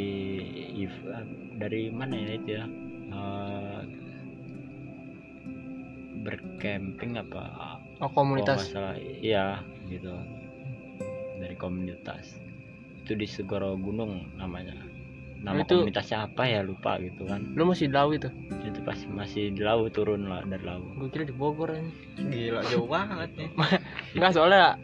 ev- 0.82 1.06
dari 1.54 1.94
mana 1.94 2.14
ya 2.18 2.30
itu 2.34 2.50
ya 2.52 2.66
Eh, 3.08 3.80
bercamping 6.20 7.16
apa 7.16 7.78
Oh 8.02 8.06
Oh, 8.06 8.10
komunitas. 8.10 8.66
salah 8.68 8.98
iya 8.98 9.62
gitu 9.86 10.10
dari 11.38 11.54
komunitas 11.54 12.34
itu 12.98 13.14
di 13.14 13.24
Segoro 13.24 13.74
Gunung 13.74 14.26
namanya 14.34 14.74
nama 15.38 15.62
Itu- 15.62 15.80
komunitasnya 15.80 16.26
apa 16.26 16.42
ya 16.44 16.60
lupa 16.60 16.98
gitu 16.98 17.22
kan 17.24 17.40
Lu 17.54 17.62
masih 17.64 17.86
di 17.86 17.94
Lau 17.94 18.10
itu? 18.10 18.26
itu 18.60 18.80
pasti 18.82 19.06
masih 19.06 19.50
di 19.50 19.62
laut 19.62 19.90
turun 19.90 20.26
lah 20.26 20.42
dari 20.42 20.60
laut 20.62 20.84
Gue 20.94 21.08
kira 21.08 21.24
di 21.24 21.32
Bogor 21.32 21.72
ini. 21.72 21.90
gila 22.20 22.60
jauh 22.66 22.84
banget 22.84 23.30
nih 23.34 23.48
Enggak 24.14 24.32
soalnya 24.32 24.76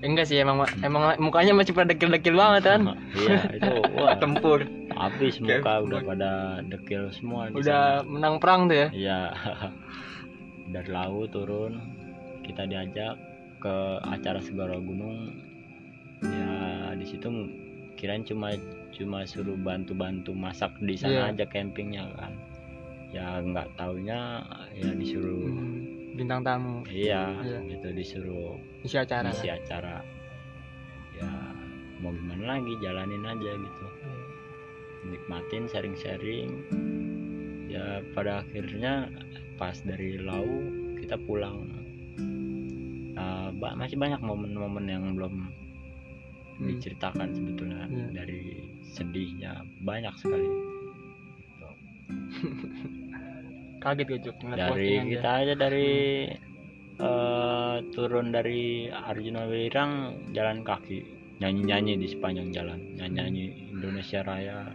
enggak 0.00 0.24
sih 0.24 0.36
emang 0.36 0.64
emang 0.80 1.12
mukanya 1.18 1.52
masih 1.52 1.70
pada 1.70 1.92
dekil-dekil 1.92 2.32
banget 2.32 2.62
kan. 2.66 2.96
iya 3.14 3.36
itu 3.52 3.68
wah 3.96 4.16
tempur 4.16 4.64
habis 4.90 5.36
muka 5.38 5.72
udah 5.78 6.00
pada 6.02 6.30
dekil 6.64 7.12
semua 7.12 7.52
Udah 7.52 8.00
menang 8.02 8.40
perang 8.40 8.64
tuh 8.64 8.76
ya. 8.76 8.88
Iya. 8.90 9.20
Dari 10.72 10.88
laut 10.88 11.28
turun, 11.28 11.76
kita 12.40 12.64
diajak 12.64 13.18
ke 13.58 13.74
acara 14.00 14.40
Segara 14.40 14.78
Gunung. 14.78 15.36
Ya 16.22 16.52
di 16.94 17.04
situ 17.04 17.28
kirain 17.94 18.22
cuma 18.22 18.56
cuma 18.90 19.22
suruh 19.22 19.56
bantu-bantu 19.56 20.30
masak 20.30 20.74
di 20.80 20.94
sana 20.94 21.30
Iya. 21.30 21.34
aja 21.34 21.44
campingnya 21.48 22.04
kan. 22.14 22.32
Ya 23.10 23.38
nggak 23.40 23.74
taunya 23.74 24.42
ya 24.72 24.90
disuruh 24.92 25.50
Hmm, 25.50 26.14
Bintang 26.14 26.42
tamu 26.42 26.82
iya 26.86 27.34
Iya. 27.40 27.58
gitu 27.70 27.88
disuruh 27.90 28.54
isi 28.82 28.96
acara. 28.96 29.30
isi 29.30 29.46
acara. 29.46 30.02
Ya 31.14 31.30
mau 31.98 32.10
gimana 32.10 32.56
lagi 32.56 32.72
jalanin 32.78 33.24
aja 33.24 33.52
gitu. 33.52 33.86
nikmatin 35.00 35.64
sharing-sharing 35.64 36.60
ya 37.66 38.04
pada 38.12 38.44
akhirnya 38.44 39.08
pas 39.56 39.72
dari 39.80 40.20
Lau 40.20 40.44
kita 40.96 41.16
pulang 41.18 41.64
Uh, 43.10 43.52
masih 43.76 43.96
banyak 43.96 44.16
momen-momen 44.20 44.86
yang 44.86 45.04
belum 45.12 45.52
Hmm. 46.60 46.68
diceritakan 46.68 47.28
sebetulnya 47.32 47.88
Iya. 47.88 48.06
dari 48.12 48.42
sedihnya 48.86 49.52
banyak 49.80 50.12
sekali. 50.14 50.44
Kaget 53.80 54.06
gue 54.06 54.20
Cuk, 54.20 54.36
dari 54.52 55.00
kita 55.08 55.30
aja 55.40 55.54
dari 55.56 56.28
uh, 57.00 57.80
turun 57.96 58.28
dari 58.28 58.92
Arjuna 58.92 59.48
Welirang 59.48 59.92
jalan 60.36 60.60
kaki. 60.60 61.00
Nyanyi-nyanyi 61.40 61.96
di 61.96 62.06
sepanjang 62.06 62.52
jalan. 62.52 62.76
Nyanyi-nyanyi 63.00 63.72
Indonesia 63.72 64.20
Raya. 64.20 64.68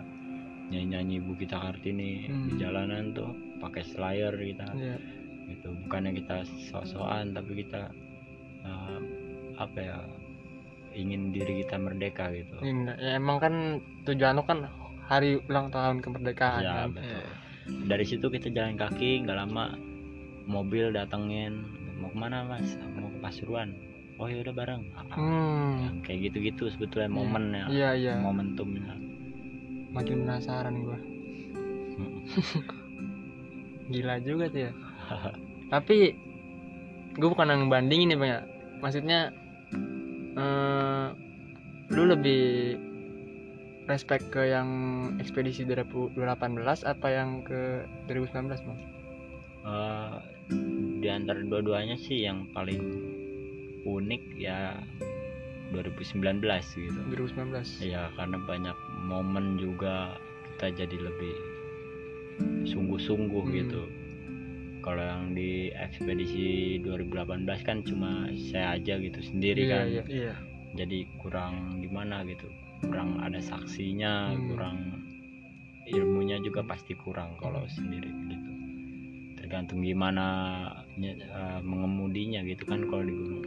Nyanyi-nyanyi 0.74 1.22
Bu 1.22 1.38
Kita 1.38 1.62
Kartini 1.62 2.26
di 2.26 2.34
Hmm. 2.34 2.58
jalanan 2.58 3.14
tuh 3.14 3.30
pakai 3.62 3.86
slayer 3.86 4.34
kita. 4.34 4.68
Iya. 4.74 4.98
gitu. 5.46 5.70
Bukannya 5.86 6.18
kita 6.18 6.42
sok-sokan 6.66 7.38
tapi 7.38 7.62
kita 7.62 7.94
uh, 8.66 8.98
apa 9.62 9.78
ya 9.78 10.02
ingin 10.96 11.30
diri 11.30 11.62
kita 11.62 11.76
merdeka 11.76 12.32
gitu. 12.32 12.56
Iya, 12.60 12.94
ya, 12.96 13.12
emang 13.20 13.38
kan 13.38 13.54
tujuan 14.08 14.40
lu 14.40 14.44
kan 14.44 14.66
hari 15.06 15.38
ulang 15.46 15.70
tahun 15.70 16.00
kemerdekaan 16.00 16.64
ya 16.64 16.74
kan. 16.88 16.96
betul. 16.96 17.24
Dari 17.86 18.06
situ 18.06 18.26
kita 18.26 18.48
jalan 18.50 18.74
kaki 18.76 19.22
nggak 19.22 19.38
lama 19.38 19.76
mobil 20.46 20.90
datengin 20.90 21.66
mau 21.98 22.08
ke 22.08 22.18
mana 22.18 22.46
mas? 22.46 22.78
Mau 22.96 23.10
ke 23.10 23.20
Pasuruan? 23.20 23.76
Oh 24.16 24.32
ya 24.32 24.40
udah 24.42 24.56
bareng. 24.56 24.82
Hmm. 25.12 25.76
yang 25.84 25.98
kayak 26.00 26.32
gitu-gitu 26.32 26.72
sebetulnya 26.72 27.12
Iya. 27.12 27.16
momennya 27.16 27.64
Iya 27.68 27.90
iya. 27.94 28.14
momentumnya. 28.18 28.96
Makin 29.92 30.24
penasaran 30.24 30.76
gua. 30.82 30.98
gila 33.92 34.16
juga 34.24 34.46
tuh 34.50 34.62
ya. 34.66 34.72
Tapi 35.74 35.98
gue 37.16 37.30
bukan 37.30 37.48
yang 37.48 37.68
bandingin 37.68 38.14
nih 38.14 38.18
bang 38.18 38.32
ya. 38.32 38.42
Maksudnya 38.82 39.20
eh, 40.36 41.08
lu 41.94 42.04
lebih 42.08 42.76
respect 43.86 44.34
ke 44.34 44.50
yang 44.50 44.70
ekspedisi 45.22 45.62
2018 45.64 46.18
apa 46.84 47.08
yang 47.10 47.46
ke 47.46 47.86
2019 48.10 48.66
bang? 48.66 48.80
Eh, 49.66 50.16
di 51.02 51.10
antara 51.10 51.42
dua-duanya 51.42 51.98
sih 51.98 52.26
yang 52.26 52.50
paling 52.54 52.82
unik 53.86 54.24
ya 54.38 54.74
2019 55.74 56.42
gitu. 56.78 57.00
2019 57.14 57.82
ya 57.82 58.10
karena 58.18 58.38
banyak 58.42 58.78
momen 59.06 59.58
juga 59.58 60.18
kita 60.56 60.86
jadi 60.86 60.98
lebih 61.10 61.36
sungguh-sungguh 62.66 63.44
Hmm. 63.46 63.56
gitu 63.56 63.82
kalau 64.86 65.02
yang 65.02 65.34
di 65.34 65.74
ekspedisi 65.74 66.78
2018 66.80 67.42
kan 67.66 67.82
cuma 67.82 68.30
saya 68.38 68.78
aja 68.78 69.02
gitu 69.02 69.18
sendiri 69.20 69.66
Iya, 69.66 69.74
kan. 69.74 69.86
iya. 69.90 70.04
iya. 70.06 70.34
Jadi 70.76 71.10
kurang 71.18 71.82
gimana 71.82 72.22
gitu 72.24 72.46
kurang 72.86 73.18
ada 73.18 73.42
saksinya 73.42 74.30
Hmm. 74.30 74.46
kurang 74.54 74.78
ilmunya 75.86 76.38
juga 76.40 76.62
pasti 76.62 76.94
kurang 76.94 77.34
kalau 77.36 77.66
sendiri 77.66 78.14
gitu. 78.30 78.50
Tergantung 79.36 79.82
gimana 79.82 80.26
eh, 80.96 81.18
mengemudinya 81.60 82.46
gitu 82.46 82.64
kan 82.64 82.86
kalau 82.86 83.02
di 83.02 83.14
gunung. 83.14 83.46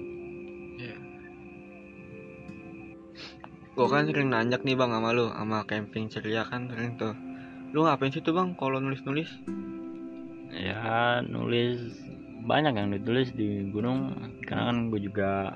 Gua 3.75 3.87
kan 3.87 4.11
sering 4.11 4.27
nanjak 4.27 4.67
nih 4.67 4.75
bang 4.75 4.91
sama 4.91 5.15
lu 5.15 5.31
sama 5.31 5.63
camping 5.63 6.11
ceria 6.11 6.43
kan 6.43 6.67
sering 6.67 6.99
tuh. 6.99 7.15
Lu 7.71 7.87
ngapain 7.87 8.11
sih 8.11 8.19
tuh 8.19 8.35
bang 8.35 8.59
kalau 8.59 8.83
nulis 8.83 8.99
nulis 9.07 9.31
ya 10.51 11.21
nulis. 11.23 11.81
Banyak 12.41 12.73
yang 12.73 12.89
ditulis 12.91 13.29
di 13.33 13.69
gunung. 13.69 14.15
Karena 14.43 14.73
kan 14.73 14.89
gue 14.89 15.01
juga 15.01 15.53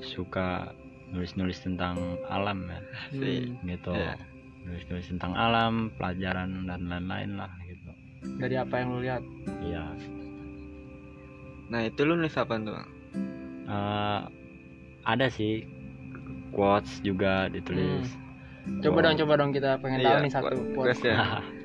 suka 0.00 0.72
nulis-nulis 1.10 1.60
tentang 1.60 1.96
alam 2.26 2.64
ya. 2.64 2.80
Hmm, 3.12 3.56
gitu. 3.64 3.92
Iya. 3.92 4.16
nulis-nulis 4.60 5.08
tentang 5.08 5.32
alam 5.32 5.88
pelajaran 5.96 6.68
dan 6.68 6.84
lain-lain 6.84 7.40
lah 7.40 7.48
gitu. 7.64 7.88
Dari 8.36 8.52
apa 8.54 8.74
yang 8.76 8.88
lu 8.92 9.00
lihat? 9.00 9.24
Iya. 9.64 9.84
Nah 11.68 11.80
itu 11.84 12.00
lu 12.04 12.16
nulis 12.16 12.36
apa 12.36 12.56
tuh 12.58 12.76
Eh, 13.64 14.20
ada 15.04 15.26
sih. 15.28 15.64
Quotes 16.48 17.00
juga 17.00 17.48
ditulis. 17.48 18.08
Coba 18.80 19.00
Oh. 19.00 19.02
dong 19.04 19.16
coba 19.18 19.32
dong. 19.36 19.50
Kita 19.52 19.76
pengen 19.76 20.00
tahu 20.00 20.08
Iya, 20.10 20.20
nih 20.20 20.32
satu 20.32 20.44
quote- 20.48 20.72
quotes. 20.74 20.98
quotes. 21.00 21.04
ya 21.06 21.16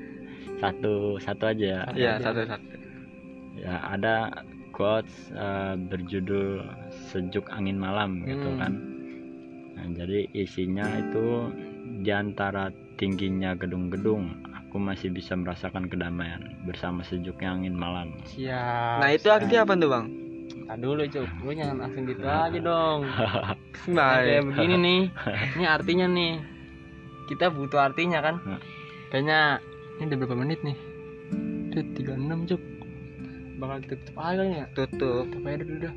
satu 0.58 1.16
satu 1.18 1.44
aja 1.46 1.64
ya. 1.64 1.80
Satu 1.84 1.96
iya 1.96 2.10
aja. 2.12 2.24
satu 2.24 2.40
satu. 2.46 2.66
Ya 3.54 3.74
ada 3.84 4.14
quotes 4.70 5.12
eh, 5.30 5.74
berjudul 5.78 6.62
sejuk 7.08 7.46
angin 7.48 7.76
malam 7.76 8.22
gitu 8.22 8.48
Hmm. 8.48 8.58
kan. 8.58 8.72
Nah, 9.74 9.86
jadi 9.92 10.30
isinya 10.32 10.86
itu 10.96 11.50
di 12.00 12.10
antara 12.10 12.70
tingginya 12.94 13.54
gedung-gedung 13.54 14.30
aku 14.54 14.78
masih 14.78 15.10
bisa 15.10 15.34
merasakan 15.34 15.86
kedamaian 15.86 16.38
bersama 16.62 17.02
sejuknya 17.02 17.50
angin 17.52 17.74
malam. 17.74 18.14
Siap 18.24 18.98
nah 19.02 19.10
itu 19.10 19.26
artinya 19.30 19.62
apa 19.62 19.74
tuh 19.74 19.90
bang? 19.90 20.06
Nah, 20.64 20.76
dulu 20.78 21.02
cuk. 21.04 21.26
Lu 21.42 21.50
jangan 21.52 21.76
langsung 21.82 22.04
gitu 22.06 22.22
aja 22.46 22.58
dong. 22.58 23.00
Nah 23.90 24.10
kayak 24.18 24.42
begini 24.46 24.74
nih. 24.78 25.00
Ini 25.58 25.64
artinya 25.66 26.06
nih. 26.08 26.32
Kita 27.24 27.46
butuh 27.48 27.80
artinya 27.80 28.18
kan? 28.20 28.36
Hmm. 28.42 28.60
kayaknya 29.08 29.62
ini 29.98 30.02
udah 30.10 30.18
berapa 30.22 30.36
menit 30.36 30.60
nih? 30.66 30.76
Udah 31.70 31.84
36 32.16 32.50
cuk. 32.50 32.62
Bakal 33.58 33.76
tutup 33.86 34.16
aja 34.18 34.34
kali 34.42 34.50
ya? 34.58 34.66
Tutup. 34.74 35.24
Tutup 35.30 35.42
aja 35.46 35.56
dulu 35.62 35.78
dah. 35.86 35.94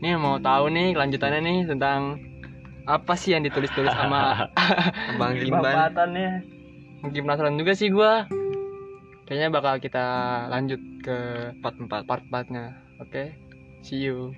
Nih 0.00 0.12
mau 0.16 0.36
tahu 0.40 0.64
nih 0.72 0.96
kelanjutannya 0.96 1.40
nih 1.44 1.58
tentang 1.68 2.00
apa 2.88 3.12
sih 3.14 3.36
yang 3.36 3.44
ditulis-tulis 3.44 3.92
sama 3.92 4.48
bang 5.20 5.36
bapatannya 5.46 6.42
mungkin 7.04 7.20
penasaran 7.28 7.56
juga 7.60 7.72
sih 7.76 7.92
gua. 7.92 8.24
Kayaknya 9.28 9.48
bakal 9.54 9.74
kita 9.78 10.06
lanjut 10.50 10.80
ke 11.04 11.16
empat 11.60 11.74
empat. 11.78 12.02
part 12.08 12.24
4 12.26 12.52
nya 12.52 12.64
oke? 12.98 13.24
See 13.84 14.02
you 14.04 14.34